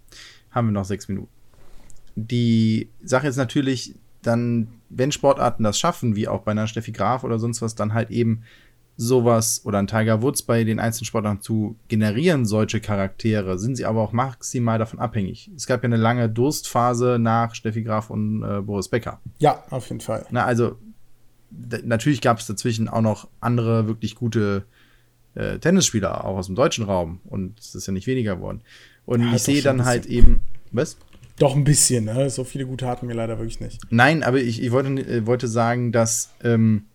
haben 0.51 0.67
wir 0.67 0.73
noch 0.73 0.85
sechs 0.85 1.07
Minuten. 1.07 1.29
Die 2.15 2.89
Sache 3.03 3.27
ist 3.27 3.37
natürlich, 3.37 3.95
dann, 4.21 4.67
wenn 4.89 5.11
Sportarten 5.11 5.63
das 5.63 5.77
schaffen, 5.79 6.15
wie 6.15 6.27
auch 6.27 6.41
bei 6.41 6.51
einer 6.51 6.67
Steffi 6.67 6.91
Graf 6.91 7.23
oder 7.23 7.39
sonst 7.39 7.61
was, 7.61 7.75
dann 7.75 7.93
halt 7.93 8.09
eben 8.09 8.43
sowas 8.97 9.61
oder 9.63 9.77
ein 9.77 9.87
Tiger 9.87 10.23
Woods 10.23 10.41
bei 10.41 10.63
den 10.63 10.79
einzelnen 10.79 11.05
Sportarten 11.05 11.41
zu 11.41 11.75
generieren, 11.87 12.45
solche 12.45 12.81
Charaktere, 12.81 13.59
sind 13.59 13.75
sie 13.75 13.85
aber 13.85 14.01
auch 14.01 14.11
maximal 14.11 14.79
davon 14.79 14.99
abhängig. 14.99 15.51
Es 15.55 15.67
gab 15.67 15.83
ja 15.83 15.85
eine 15.85 15.97
lange 15.97 16.29
Durstphase 16.29 17.17
nach 17.19 17.53
Steffi 17.53 17.83
Graf 17.83 18.09
und 18.09 18.43
äh, 18.43 18.61
Boris 18.61 18.89
Becker. 18.89 19.19
Ja, 19.37 19.63
auf 19.69 19.89
jeden 19.89 20.01
Fall. 20.01 20.25
Na, 20.31 20.45
also 20.45 20.77
natürlich 21.83 22.21
gab 22.21 22.39
es 22.39 22.47
dazwischen 22.47 22.89
auch 22.89 23.01
noch 23.01 23.27
andere 23.39 23.87
wirklich 23.87 24.15
gute 24.15 24.65
äh, 25.35 25.59
Tennisspieler, 25.59 26.25
auch 26.25 26.37
aus 26.37 26.47
dem 26.47 26.55
deutschen 26.55 26.85
Raum. 26.85 27.19
Und 27.25 27.59
es 27.59 27.75
ist 27.75 27.87
ja 27.87 27.93
nicht 27.93 28.07
weniger 28.07 28.35
geworden. 28.35 28.61
Und 29.05 29.21
ja, 29.21 29.35
ich 29.35 29.43
sehe 29.43 29.61
dann 29.61 29.85
halt 29.85 30.05
eben. 30.07 30.41
Was? 30.71 30.97
Doch 31.39 31.55
ein 31.55 31.63
bisschen, 31.63 32.05
ne? 32.05 32.29
So 32.29 32.43
viele 32.43 32.65
gute 32.65 32.87
hatten 32.87 33.07
wir 33.07 33.15
leider 33.15 33.37
wirklich 33.37 33.59
nicht. 33.59 33.79
Nein, 33.89 34.23
aber 34.23 34.37
ich, 34.37 34.61
ich 34.61 34.71
wollte, 34.71 34.89
äh, 34.89 35.25
wollte 35.25 35.47
sagen, 35.47 35.91
dass, 35.91 36.31
ähm, 36.43 36.85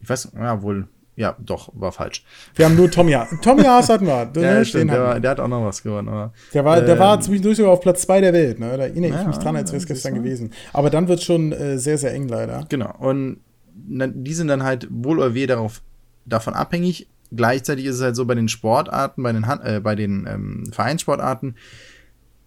ich 0.00 0.08
weiß, 0.08 0.32
ja, 0.34 0.62
wohl, 0.62 0.88
ja, 1.16 1.36
doch, 1.38 1.70
war 1.74 1.92
falsch. 1.92 2.24
Wir 2.54 2.64
haben 2.64 2.76
nur 2.76 2.90
Tommy 2.90 3.12
Haas. 3.12 3.28
Tommy 3.42 3.64
Haas 3.64 3.90
hatten 3.90 4.06
wir. 4.06 4.30
ja, 4.36 4.54
ne? 4.54 4.64
stimmt, 4.64 4.90
der, 4.90 5.02
war, 5.02 5.20
der, 5.20 5.30
hat 5.32 5.40
auch 5.40 5.48
noch 5.48 5.62
was 5.66 5.82
gewonnen. 5.82 6.08
Aber, 6.08 6.32
der 6.54 6.64
war, 6.64 6.80
der 6.80 6.94
ähm, 6.94 6.98
war 6.98 7.20
zwischendurch 7.20 7.58
sogar 7.58 7.72
auf 7.72 7.82
Platz 7.82 8.02
2 8.02 8.22
der 8.22 8.32
Welt, 8.32 8.58
ne? 8.58 8.76
Da 8.78 8.84
erinnere 8.84 9.12
ja, 9.12 9.20
ich 9.20 9.26
mich 9.26 9.36
dran, 9.36 9.54
als 9.56 9.70
wäre 9.72 9.80
es 9.80 9.86
gestern 9.86 10.14
gewesen. 10.14 10.52
Aber 10.72 10.88
dann 10.88 11.08
wird 11.08 11.18
es 11.18 11.26
schon 11.26 11.52
äh, 11.52 11.76
sehr, 11.78 11.98
sehr 11.98 12.14
eng 12.14 12.28
leider. 12.28 12.64
Genau. 12.70 12.94
Und 12.98 13.40
die 13.74 14.34
sind 14.34 14.48
dann 14.48 14.62
halt 14.62 14.88
wohl 14.90 15.18
oder 15.18 15.34
weh 15.34 15.46
darauf, 15.46 15.82
davon 16.24 16.54
abhängig. 16.54 17.08
Gleichzeitig 17.32 17.84
ist 17.84 17.96
es 17.96 18.02
halt 18.02 18.16
so 18.16 18.24
bei 18.24 18.34
den 18.34 18.48
Sportarten, 18.48 19.22
bei 19.22 19.32
den, 19.32 19.44
äh, 19.44 19.80
bei 19.82 19.94
den 19.94 20.26
ähm, 20.26 20.70
Vereinssportarten, 20.72 21.56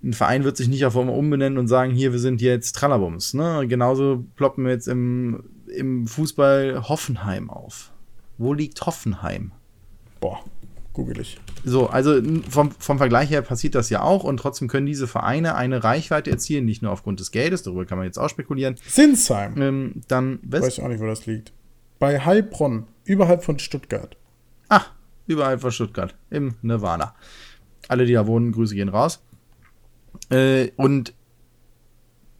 ein 0.03 0.13
Verein 0.13 0.43
wird 0.43 0.57
sich 0.57 0.67
nicht 0.67 0.85
auf 0.85 0.97
einmal 0.97 1.15
umbenennen 1.15 1.57
und 1.57 1.67
sagen, 1.67 1.91
hier, 1.91 2.11
wir 2.11 2.19
sind 2.19 2.41
jetzt 2.41 2.73
Trallabums. 2.73 3.33
Ne? 3.33 3.65
Genauso 3.67 4.25
ploppen 4.35 4.65
wir 4.65 4.71
jetzt 4.71 4.87
im, 4.87 5.43
im 5.67 6.07
Fußball 6.07 6.89
Hoffenheim 6.89 7.49
auf. 7.49 7.91
Wo 8.37 8.53
liegt 8.53 8.85
Hoffenheim? 8.85 9.51
Boah, 10.19 10.43
google 10.91 11.19
ich. 11.21 11.39
So, 11.63 11.87
also 11.87 12.21
vom, 12.49 12.71
vom 12.71 12.97
Vergleich 12.97 13.29
her 13.29 13.41
passiert 13.41 13.75
das 13.75 13.89
ja 13.89 14.01
auch 14.01 14.25
und 14.25 14.37
trotzdem 14.37 14.67
können 14.67 14.85
diese 14.85 15.07
Vereine 15.07 15.55
eine 15.55 15.83
Reichweite 15.83 16.29
erzielen, 16.29 16.65
nicht 16.65 16.81
nur 16.81 16.91
aufgrund 16.91 17.21
des 17.21 17.31
Geldes, 17.31 17.63
darüber 17.63 17.85
kann 17.85 17.97
man 17.97 18.05
jetzt 18.05 18.17
auch 18.17 18.29
spekulieren. 18.29 18.75
Sinsheim. 18.85 19.61
Ähm, 19.61 20.01
dann 20.09 20.39
West 20.43 20.65
Weiß 20.65 20.77
ich 20.77 20.83
auch 20.83 20.89
nicht, 20.89 21.01
wo 21.01 21.05
das 21.05 21.25
liegt. 21.25 21.53
Bei 21.99 22.19
Heilbronn, 22.19 22.87
überhalb 23.05 23.45
von 23.45 23.59
Stuttgart. 23.59 24.17
Ach, 24.67 24.91
überhalb 25.27 25.61
von 25.61 25.71
Stuttgart, 25.71 26.15
im 26.29 26.55
Nirvana. 26.61 27.15
Alle, 27.87 28.05
die 28.05 28.13
da 28.13 28.27
wohnen, 28.27 28.51
Grüße 28.51 28.75
gehen 28.75 28.89
raus. 28.89 29.21
Äh, 30.29 30.71
und 30.75 31.13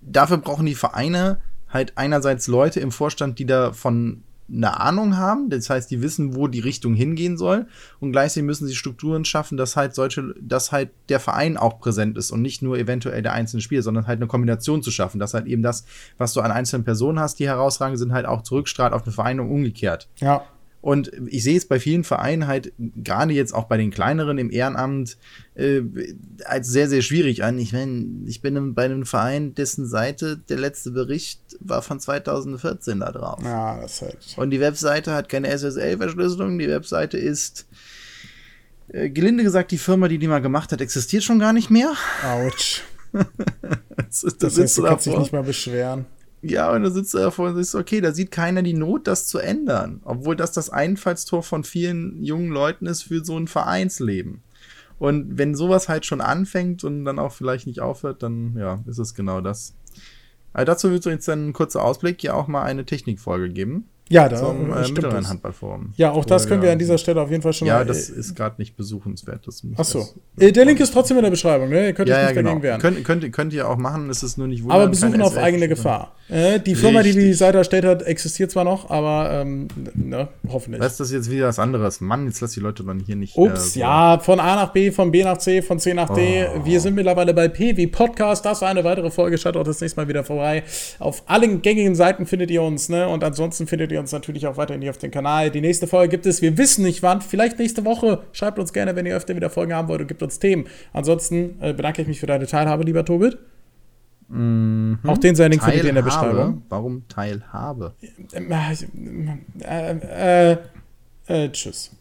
dafür 0.02 0.38
brauchen 0.38 0.66
die 0.66 0.76
Vereine 0.76 1.40
halt 1.70 1.98
einerseits 1.98 2.48
Leute 2.48 2.80
im 2.80 2.92
Vorstand, 2.92 3.40
die 3.40 3.46
davon 3.46 4.24
eine 4.52 4.80
Ahnung 4.80 5.18
haben, 5.18 5.50
das 5.50 5.70
heißt, 5.70 5.90
die 5.90 6.02
wissen, 6.02 6.36
wo 6.36 6.48
die 6.48 6.60
Richtung 6.60 6.94
hingehen 6.94 7.38
soll 7.38 7.66
und 8.00 8.12
gleichzeitig 8.12 8.46
müssen 8.46 8.68
sie 8.68 8.76
Strukturen 8.76 9.26
schaffen, 9.26 9.58
dass 9.58 9.76
halt 9.76 9.96
solche, 9.96 10.36
dass 10.40 10.72
halt 10.72 10.92
der 11.10 11.20
Verein 11.20 11.58
auch 11.58 11.80
präsent 11.80 12.18
ist 12.18 12.30
und 12.32 12.42
nicht 12.42 12.62
nur 12.62 12.78
eventuell 12.78 13.22
der 13.22 13.34
einzelne 13.34 13.62
Spieler, 13.62 13.82
sondern 13.82 14.06
halt 14.06 14.20
eine 14.20 14.28
Kombination 14.28 14.84
zu 14.84 14.92
schaffen, 14.92 15.20
dass 15.20 15.34
halt 15.34 15.48
eben 15.48 15.64
das, 15.64 15.86
was 16.18 16.34
du 16.34 16.42
an 16.42 16.52
einzelnen 16.52 16.84
Personen 16.84 17.20
hast, 17.20 17.40
die 17.40 17.48
herausragend 17.48 17.98
sind, 17.98 18.12
halt 18.12 18.26
auch 18.26 18.42
zurückstrahlt 18.42 18.94
auf 18.94 19.04
eine 19.04 19.14
Verein 19.14 19.40
und 19.40 19.50
umgekehrt. 19.50 20.10
Ja. 20.20 20.44
Und 20.84 21.14
ich 21.28 21.44
sehe 21.44 21.56
es 21.56 21.66
bei 21.66 21.80
vielen 21.80 22.04
Vereinen 22.04 22.46
halt, 22.46 22.74
gerade 22.78 23.32
jetzt 23.32 23.54
auch 23.54 23.70
bei 23.70 23.78
den 23.78 23.90
kleineren 23.90 24.38
im 24.38 24.52
Ehrenamt, 24.52 25.16
äh, 25.56 25.82
als 26.44 26.68
sehr, 26.68 26.90
sehr 26.90 27.02
schwierig 27.02 27.42
an. 27.42 27.58
Ich 27.58 27.72
meine, 27.72 28.06
ich 28.26 28.42
bin 28.42 28.74
bei 28.74 28.84
einem 28.84 29.06
Verein, 29.06 29.56
dessen 29.56 29.88
Seite 29.88 30.38
der 30.50 30.58
letzte 30.58 30.92
Bericht 30.92 31.40
war 31.62 31.84
von 31.84 32.02
2014 32.02 33.00
da 33.00 33.14
drauf. 33.14 33.40
Ja, 33.42 33.80
das 33.80 34.02
halt. 34.02 34.18
Und 34.36 34.50
die 34.50 34.60
Webseite 34.60 35.14
hat 35.14 35.30
keine 35.30 35.48
SSL-Verschlüsselung. 35.48 36.60
Die 36.60 36.68
Webseite 36.68 37.18
ist, 37.18 37.66
äh, 38.90 39.10
gelinde 39.10 39.46
gesagt, 39.46 39.72
die 39.72 39.78
Firma, 39.78 40.10
die 40.10 40.18
die 40.18 40.28
mal 40.28 40.42
gemacht 40.42 40.74
hat, 40.74 40.82
existiert 40.82 41.24
schon 41.24 41.40
gar 41.40 41.54
nicht 41.54 41.70
mehr. 41.70 41.94
Autsch. 42.26 42.82
das, 43.14 44.20
das, 44.22 44.38
das 44.38 44.60
heißt, 44.60 44.78
du 44.80 44.84
kannst 44.84 45.06
dich 45.06 45.18
nicht 45.18 45.32
mal 45.32 45.44
beschweren. 45.44 46.08
Ja, 46.46 46.74
und 46.74 46.84
da 46.84 46.90
sitzt 46.90 47.16
er 47.16 47.22
davor 47.22 47.50
und 47.50 47.64
sagt, 47.64 47.82
okay, 47.82 48.02
da 48.02 48.12
sieht 48.12 48.30
keiner 48.30 48.62
die 48.64 48.74
Not, 48.74 49.08
das 49.08 49.28
zu 49.28 49.40
ändern. 49.40 50.02
Obwohl 50.04 50.36
das 50.36 50.52
das 50.52 50.70
Einfallstor 50.70 51.42
von 51.42 51.64
vielen 51.64 52.22
jungen 52.22 52.50
Leuten 52.52 52.86
ist 52.86 53.04
für 53.04 53.24
so 53.24 53.38
ein 53.38 53.48
Vereinsleben. 53.48 54.44
Und 55.00 55.38
wenn 55.38 55.56
sowas 55.56 55.88
halt 55.88 56.06
schon 56.06 56.20
anfängt 56.20 56.84
und 56.84 57.06
dann 57.06 57.18
auch 57.18 57.32
vielleicht 57.32 57.66
nicht 57.66 57.80
aufhört, 57.80 58.24
dann 58.24 58.58
ja, 58.58 58.84
ist 58.86 59.00
es 59.00 59.16
genau 59.16 59.40
das. 59.40 59.74
Also 60.52 60.66
dazu 60.66 60.92
wird 60.92 61.06
es 61.06 61.12
jetzt 61.12 61.28
dann 61.30 61.48
ein 61.48 61.54
kurzer 61.54 61.82
Ausblick 61.82 62.22
ja 62.24 62.34
auch 62.34 62.48
mal 62.48 62.64
eine 62.64 62.86
Technikfolge 62.86 63.50
geben. 63.50 63.86
Ja, 64.14 64.30
da 64.30 64.38
zum 64.38 64.72
äh, 64.72 64.82
mittleren 64.82 65.28
Handballforum. 65.28 65.94
Ja, 65.96 66.12
auch 66.12 66.24
das 66.24 66.48
können 66.48 66.62
wir 66.62 66.72
an 66.72 66.78
dieser 66.78 67.00
Stelle 67.00 67.20
auf 67.20 67.32
jeden 67.32 67.42
Fall 67.42 67.54
schon 67.54 67.68
ja, 67.68 67.76
mal. 67.76 67.80
Ja, 67.80 67.86
das 67.86 68.12
äh, 68.12 68.20
ist 68.20 68.36
gerade 68.36 68.56
nicht 68.60 68.78
besuchenswert. 68.78 69.48
Das 69.48 69.64
Ach 69.76 69.84
so. 69.84 70.08
Äh, 70.38 70.52
der 70.52 70.66
Link 70.66 70.80
ist 70.80 70.94
trotzdem 70.94 71.18
in 71.18 71.24
der 71.24 71.32
Beschreibung, 71.32 71.70
ne? 71.70 71.88
Ihr 71.88 71.94
könnt 71.94 72.10
ja, 72.10 72.18
euch 72.18 72.22
nicht 72.22 72.36
ja, 72.36 72.44
dagegen 72.44 72.62
genau. 72.62 72.64
wehren. 72.64 72.80
Könnt, 72.80 73.04
könnt, 73.04 73.34
könnt 73.34 73.54
ihr 73.54 73.68
auch 73.68 73.78
machen, 73.78 74.12
es 74.12 74.22
ist 74.22 74.38
nur 74.38 74.48
nicht 74.48 74.62
wundern. 74.62 74.82
Aber 74.82 74.90
besuchen 74.90 75.22
auf 75.22 75.36
eigene 75.36 75.68
Gefahr. 75.68 76.16
Äh, 76.30 76.60
die 76.60 76.76
Firma, 76.76 77.00
Richtig. 77.00 77.16
die 77.16 77.28
die 77.28 77.34
Seite 77.34 77.58
erstellt 77.58 77.86
hat, 77.86 78.04
existiert 78.04 78.50
zwar 78.50 78.64
noch, 78.64 78.90
aber 78.90 79.30
ähm, 79.32 79.68
ne, 79.94 80.30
hoffentlich. 80.50 80.82
Das 80.82 81.00
ist 81.00 81.12
jetzt 81.12 81.30
wieder 81.30 81.48
was 81.48 81.60
anderes. 81.60 82.00
Mann, 82.02 82.28
jetzt 82.28 82.40
lass 82.42 82.52
die 82.52 82.60
Leute 82.60 82.84
dann 82.84 83.00
hier 83.00 83.16
nicht. 83.16 83.38
Ups, 83.38 83.68
äh, 83.68 83.70
so. 83.70 83.80
ja, 83.82 84.20
von 84.20 84.40
A 84.40 84.56
nach 84.56 84.74
B, 84.74 84.92
von 84.92 85.12
B 85.12 85.24
nach 85.24 85.38
C, 85.38 85.62
von 85.62 85.80
C 85.80 85.94
nach 85.94 86.10
D. 86.10 86.46
Oh. 86.46 86.66
Wir 86.66 86.80
sind 86.80 86.96
mittlerweile 86.96 87.34
bei 87.34 87.48
P 87.48 87.76
wie 87.78 87.88
Podcast. 87.88 88.46
Das 88.46 88.62
war 88.62 88.70
eine 88.70 88.84
weitere 88.84 89.12
Folge. 89.12 89.38
Schaut 89.38 89.58
auch 89.58 89.64
das 89.64 89.82
nächste 89.82 90.00
Mal 90.00 90.08
wieder 90.08 90.24
vorbei. 90.24 90.64
Auf 91.00 91.24
allen 91.28 91.62
gängigen 91.62 91.96
Seiten 91.96 92.26
findet 92.26 92.52
ihr 92.52 92.62
uns, 92.62 92.90
ne? 92.90 93.08
Und 93.08 93.24
ansonsten 93.24 93.68
findet 93.68 93.92
ihr 93.92 94.00
uns 94.00 94.03
natürlich 94.12 94.48
auch 94.48 94.58
weiterhin 94.58 94.82
hier 94.82 94.92
auf 94.92 94.98
dem 94.98 95.12
Kanal. 95.12 95.50
Die 95.52 95.62
nächste 95.62 95.88
Folge 95.88 96.10
gibt 96.10 96.26
es, 96.26 96.42
wir 96.42 96.58
wissen 96.58 96.84
nicht 96.84 97.02
wann, 97.04 97.22
vielleicht 97.22 97.60
nächste 97.60 97.86
Woche. 97.86 98.24
Schreibt 98.32 98.60
uns 98.60 98.74
gerne, 98.74 98.96
wenn 98.96 99.06
ihr 99.06 99.16
öfter 99.16 99.36
wieder 99.36 99.50
Folgen 99.50 99.74
haben 99.74 99.88
wollt 99.88 100.02
und 100.02 100.08
gibt 100.08 100.24
uns 100.24 100.40
Themen. 100.40 100.66
Ansonsten 100.92 101.62
äh, 101.62 101.74
bedanke 101.74 102.02
ich 102.02 102.08
mich 102.08 102.20
für 102.20 102.28
deine 102.28 102.48
Teilhabe, 102.48 102.84
lieber 102.84 103.06
Tobit. 103.06 103.38
Mhm. 104.28 105.00
Auch 105.06 105.18
den 105.18 105.36
seinen 105.36 105.52
Link 105.52 105.64
findet 105.64 105.84
ihr 105.84 105.90
in 105.90 105.96
der 105.96 106.02
Beschreibung. 106.02 106.64
Warum 106.70 107.08
Teilhabe? 107.08 107.94
Äh, 108.32 108.42
äh, 109.62 110.52
äh, 110.52 110.58
äh, 111.28 111.50
tschüss. 111.50 111.92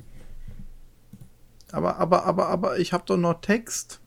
Aber, 1.73 1.99
aber, 1.99 2.27
aber, 2.27 2.49
aber 2.49 2.79
ich 2.79 2.93
habe 2.93 3.05
doch 3.07 3.17
noch 3.17 3.41
Text. 3.41 4.02